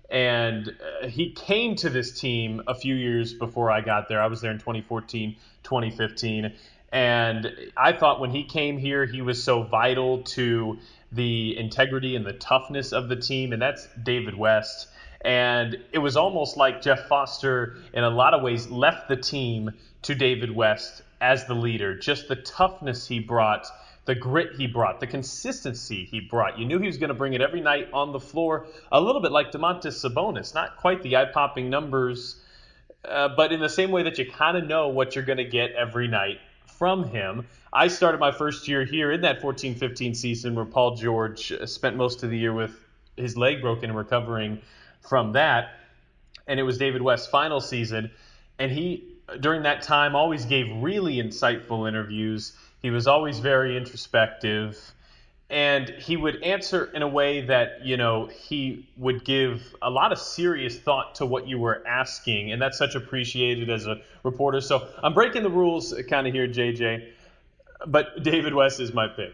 [0.09, 4.21] And uh, he came to this team a few years before I got there.
[4.21, 6.53] I was there in 2014, 2015.
[6.91, 10.77] And I thought when he came here, he was so vital to
[11.13, 14.89] the integrity and the toughness of the team, and that's David West.
[15.21, 19.71] And it was almost like Jeff Foster, in a lot of ways, left the team
[20.03, 21.97] to David West as the leader.
[21.97, 23.67] Just the toughness he brought,
[24.05, 26.59] the grit he brought, the consistency he brought.
[26.59, 29.21] You knew he was going to bring it every night on the floor, a little
[29.21, 30.53] bit like Domantas Sabonis.
[30.53, 32.41] Not quite the eye popping numbers,
[33.03, 35.45] uh, but in the same way that you kind of know what you're going to
[35.45, 37.47] get every night from him.
[37.71, 41.95] I started my first year here in that 14 15 season where Paul George spent
[41.95, 42.79] most of the year with
[43.17, 44.61] his leg broken and recovering
[45.01, 45.71] from that.
[46.47, 48.11] And it was David West's final season.
[48.59, 52.53] And he, during that time, always gave really insightful interviews.
[52.81, 54.79] He was always very introspective.
[55.49, 60.11] And he would answer in a way that, you know, he would give a lot
[60.11, 62.51] of serious thought to what you were asking.
[62.51, 64.59] And that's such appreciated as a reporter.
[64.59, 67.09] So I'm breaking the rules kind of here, JJ.
[67.85, 69.33] But David West is my pick.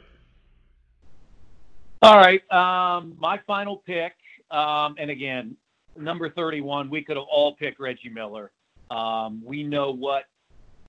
[2.02, 2.42] All right.
[2.52, 4.14] Um, my final pick,
[4.50, 5.56] um, and again,
[5.96, 8.52] number 31, we could have all picked Reggie Miller.
[8.92, 10.26] Um, we know what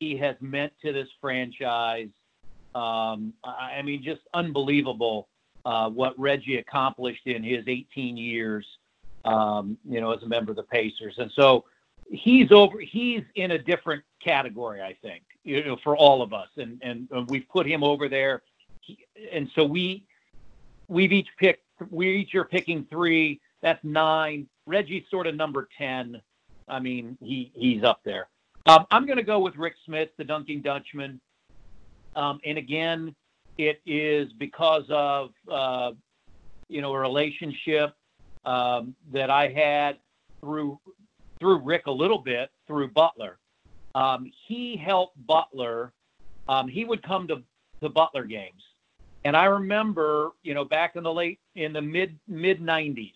[0.00, 2.08] he has meant to this franchise.
[2.74, 5.28] Um, I, I, mean, just unbelievable
[5.64, 8.66] uh, what Reggie accomplished in his 18 years,
[9.24, 11.14] um, you know, as a member of the Pacers.
[11.18, 11.64] And so
[12.10, 12.80] he's over.
[12.80, 16.48] He's in a different category, I think, you know, for all of us.
[16.56, 18.42] And and, and we've put him over there.
[18.80, 18.98] He,
[19.30, 20.04] and so we
[20.88, 21.62] we've each picked.
[21.90, 23.40] We each are picking three.
[23.60, 24.48] That's nine.
[24.66, 26.20] Reggie's sort of number ten.
[26.72, 28.28] I mean, he he's up there.
[28.66, 31.20] Um, I'm going to go with Rik Smits, the Dunking Dutchman.
[32.16, 33.14] Um, and again,
[33.58, 35.92] it is because of uh,
[36.68, 37.94] you know a relationship
[38.46, 39.98] um, that I had
[40.40, 40.80] through
[41.38, 43.38] through Rick a little bit through Butler.
[43.94, 45.92] Um, he helped Butler.
[46.48, 47.42] Um, he would come to
[47.80, 48.62] the Butler games,
[49.24, 53.12] and I remember, you know, back in the late in the mid mid '90s,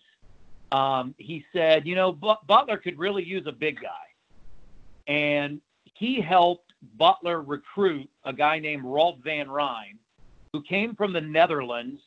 [0.71, 5.61] um, he said, you know, Butler could really use a big guy, and
[5.93, 9.97] he helped Butler recruit a guy named Rolf van Rijn,
[10.53, 12.01] who came from the Netherlands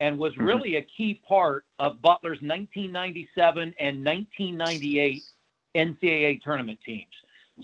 [0.00, 0.44] and was mm-hmm.
[0.44, 5.22] really a key part of Butler's 1997 and 1998
[5.76, 7.06] NCAA tournament teams.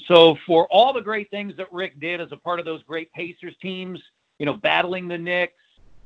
[0.06, 3.12] So for all the great things that Rick did as a part of those great
[3.12, 4.00] Pacers teams,
[4.38, 5.54] you know, battling the Knicks,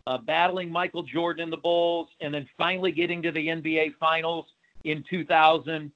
[0.06, 4.46] uh, battling Michael Jordan in the Bulls, and then finally getting to the NBA Finals
[4.84, 5.92] in 2000.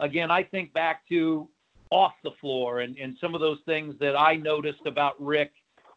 [0.00, 1.48] Again, I think back to
[1.90, 5.52] off the floor and, and some of those things that I noticed about Rick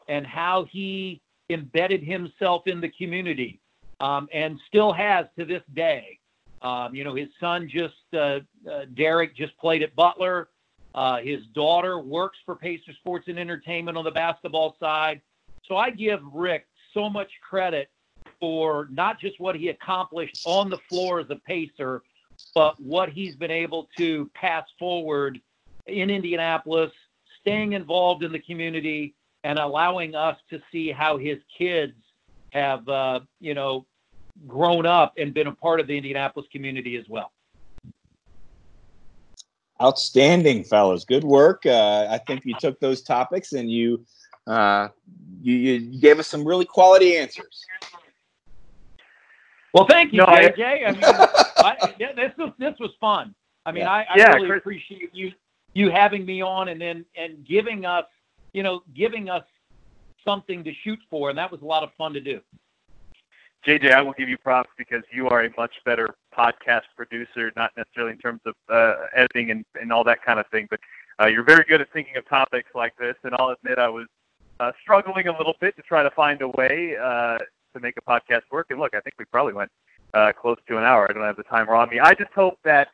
[0.07, 3.59] and how he embedded himself in the community
[3.99, 6.19] um, and still has to this day.
[6.61, 8.39] Um, you know, his son just, uh,
[8.69, 10.49] uh, Derek, just played at Butler.
[10.95, 15.21] Uh, his daughter works for Pacer Sports and Entertainment on the basketball side.
[15.67, 17.89] So I give Rick so much credit
[18.39, 22.01] for not just what he accomplished on the floor as a Pacer,
[22.53, 25.39] but what he's been able to pass forward
[25.87, 26.91] in Indianapolis,
[27.39, 31.93] staying involved in the community, and allowing us to see how his kids
[32.51, 33.85] have, uh, you know,
[34.47, 37.31] grown up and been a part of the Indianapolis community as well.
[39.81, 41.03] Outstanding, fellows.
[41.03, 41.65] Good work.
[41.65, 44.05] Uh, I think you took those topics and you,
[44.47, 44.89] uh,
[45.41, 47.65] you, you gave us some really quality answers.
[49.73, 50.59] Well, thank you, no, JJ.
[50.61, 53.33] I, I mean, I, this was this was fun.
[53.65, 53.91] I mean, yeah.
[53.91, 54.59] I, I yeah, really Chris.
[54.59, 55.31] appreciate you
[55.73, 58.05] you having me on and then and giving us,
[58.53, 59.43] you know, giving us
[60.23, 62.39] something to shoot for, and that was a lot of fun to do.
[63.65, 67.71] JJ, I will give you props because you are a much better podcast producer, not
[67.77, 70.81] necessarily in terms of uh, editing and, and all that kind of thing, but
[71.21, 73.15] uh, you're very good at thinking of topics like this.
[73.23, 74.07] And I'll admit I was
[74.59, 77.37] uh, struggling a little bit to try to find a way uh,
[77.73, 78.67] to make a podcast work.
[78.69, 79.71] And look, I think we probably went
[80.13, 81.09] uh, close to an hour.
[81.09, 81.99] I don't have the timer on me.
[81.99, 82.89] I just hope that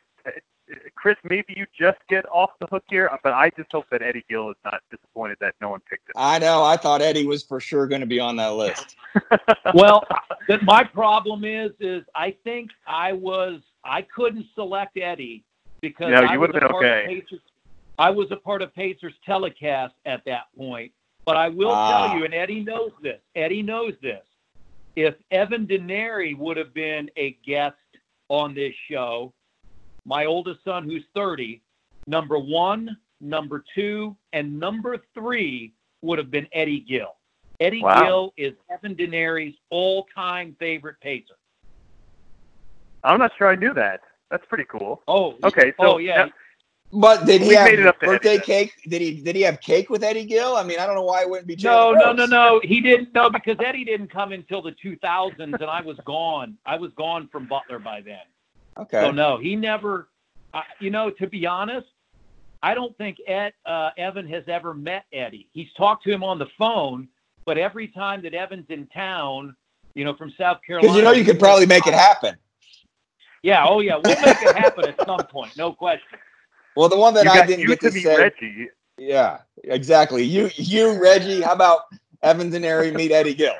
[0.94, 4.24] Chris, maybe you just get off the hook here, but I just hope that Eddie
[4.28, 6.14] Gill is not disappointed that no one picked him.
[6.16, 6.62] I know.
[6.62, 8.96] I thought Eddie was for sure going to be on that list.
[9.74, 10.04] well,
[10.62, 15.44] my problem is, is I think I was I couldn't select Eddie
[15.80, 17.02] because no, I you was would a been part okay.
[17.02, 17.40] of Pacers.
[17.98, 20.92] I was a part of Pacers telecast at that point.
[21.24, 22.08] But I will Ah.
[22.08, 23.20] tell you, and Eddie knows this.
[23.34, 24.24] Eddie knows this.
[24.96, 27.76] If Evan Denari would have been a guest
[28.28, 29.32] on this show,
[30.04, 31.62] my oldest son, who's 30,
[32.06, 37.16] number one, number two, and number three would have been Eddie Gill.
[37.60, 38.02] Eddie Wow.
[38.02, 41.36] Gill is Evan Denari's all-time favorite Pacer.
[43.04, 44.00] I'm not sure I knew that.
[44.30, 45.02] That's pretty cool.
[45.06, 46.28] Oh, Okay, so oh yeah.
[46.92, 48.72] But did he We have made it up birthday cake?
[48.88, 50.56] Did he did he have cake with Eddie Gill?
[50.56, 51.54] I mean, I don't know why it wouldn't be.
[51.56, 52.60] No, Jalen no, no, no.
[52.64, 53.14] He didn't.
[53.14, 56.56] No, because Eddie didn't come until the 2000s, and I was gone.
[56.66, 58.18] I was gone from Butler by then.
[58.76, 59.00] Okay.
[59.02, 60.08] So no, he never.
[60.52, 61.86] Uh, you know, to be honest,
[62.60, 65.48] I don't think Ed uh, Evan has ever met Eddie.
[65.52, 67.06] He's talked to him on the phone,
[67.44, 69.54] but every time that Evan's in town,
[69.94, 72.36] you know, from South Carolina, Because you know you could probably make it happen.
[73.42, 76.18] Yeah, oh yeah, we'll make it happen at some point, no question.
[76.76, 78.16] Well, the one that you I got didn't you get to to say.
[78.16, 78.68] Reggie.
[78.98, 80.22] Yeah, exactly.
[80.24, 81.40] You, you, Reggie.
[81.40, 81.82] How about
[82.22, 83.54] Evans and Harry meet Eddie Gill?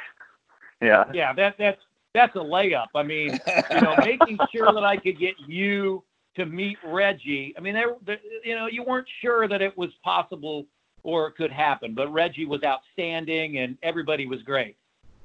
[0.81, 1.05] Yeah.
[1.13, 1.81] Yeah, that that's
[2.15, 2.89] that's a layup.
[2.95, 3.39] I mean,
[3.71, 6.03] you know, making sure that I could get you
[6.37, 7.55] to meet Reggie.
[7.57, 10.67] I mean, there, there, you know, you weren't sure that it was possible
[11.03, 14.77] or it could happen, but Reggie was outstanding and everybody was great.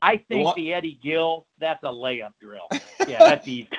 [0.01, 2.67] I think What- the Eddie Gill, that's a layup drill.
[3.07, 3.69] Yeah, that's easy.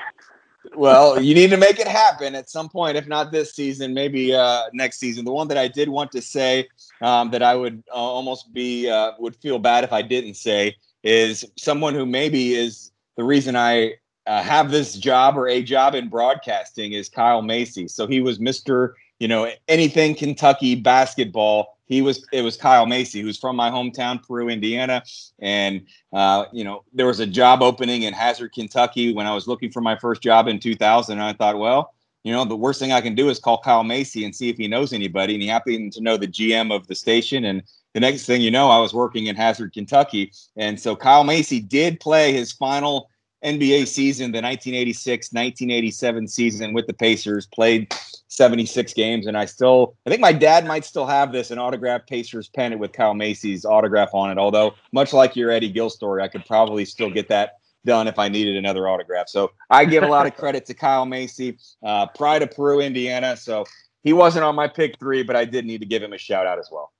[0.76, 4.34] Well, you need to make it happen at some point, if not this season, maybe
[4.34, 5.24] uh, next season.
[5.24, 6.68] The one that I did want to say
[7.00, 10.76] um, that I would uh, almost be uh, would feel bad if I didn't say
[11.02, 13.94] is someone who maybe is the reason I
[14.26, 17.88] uh, have this job or a job in broadcasting is Kyle Macy.
[17.88, 21.78] So he was Mister, you know, anything Kentucky basketball.
[21.86, 25.02] He was it was Kyle Macy, who's from my hometown, Peru, Indiana,
[25.38, 29.46] and uh, you know, there was a job opening in Hazard, Kentucky when I was
[29.46, 31.12] looking for my first job in 2000.
[31.12, 31.94] And I thought, well,
[32.24, 34.56] you know, the worst thing I can do is call Kyle Macy and see if
[34.56, 35.34] he knows anybody.
[35.34, 37.44] And he happened to know the GM of the station.
[37.44, 37.62] And
[37.94, 40.32] the next thing you know, I was working in Hazard, Kentucky.
[40.56, 43.08] And so Kyle Macy did play his final
[43.44, 47.92] NBA season, the 1986 1987 season with the Pacers, played
[48.28, 49.26] 76 games.
[49.26, 52.80] And I still, I think my dad might still have this an autographed Pacers pennant
[52.80, 54.38] with Kyle Macy's autograph on it.
[54.38, 58.18] Although, much like your Eddie Gill story, I could probably still get that done if
[58.18, 59.28] I needed another autograph.
[59.28, 63.36] So I give a lot of credit to Kyle Macy, uh, pride of Peru, Indiana.
[63.36, 63.64] So
[64.02, 66.46] he wasn't on my pick three, but I did need to give him a shout
[66.46, 66.92] out as well.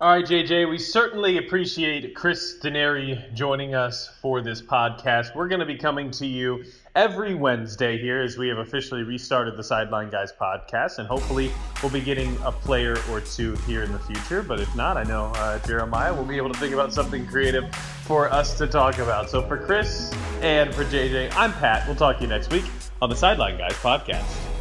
[0.00, 5.36] All right, JJ, we certainly appreciate Chris Denari joining us for this podcast.
[5.36, 6.64] We're going to be coming to you
[6.96, 11.92] every Wednesday here as we have officially restarted the Sideline Guys podcast, and hopefully we'll
[11.92, 14.42] be getting a player or two here in the future.
[14.42, 17.72] But if not, I know uh, Jeremiah will be able to think about something creative
[18.04, 19.30] for us to talk about.
[19.30, 21.86] So for Chris and for JJ, I'm Pat.
[21.86, 22.64] We'll talk to you next week
[23.00, 24.53] on the Sideline Guys podcast.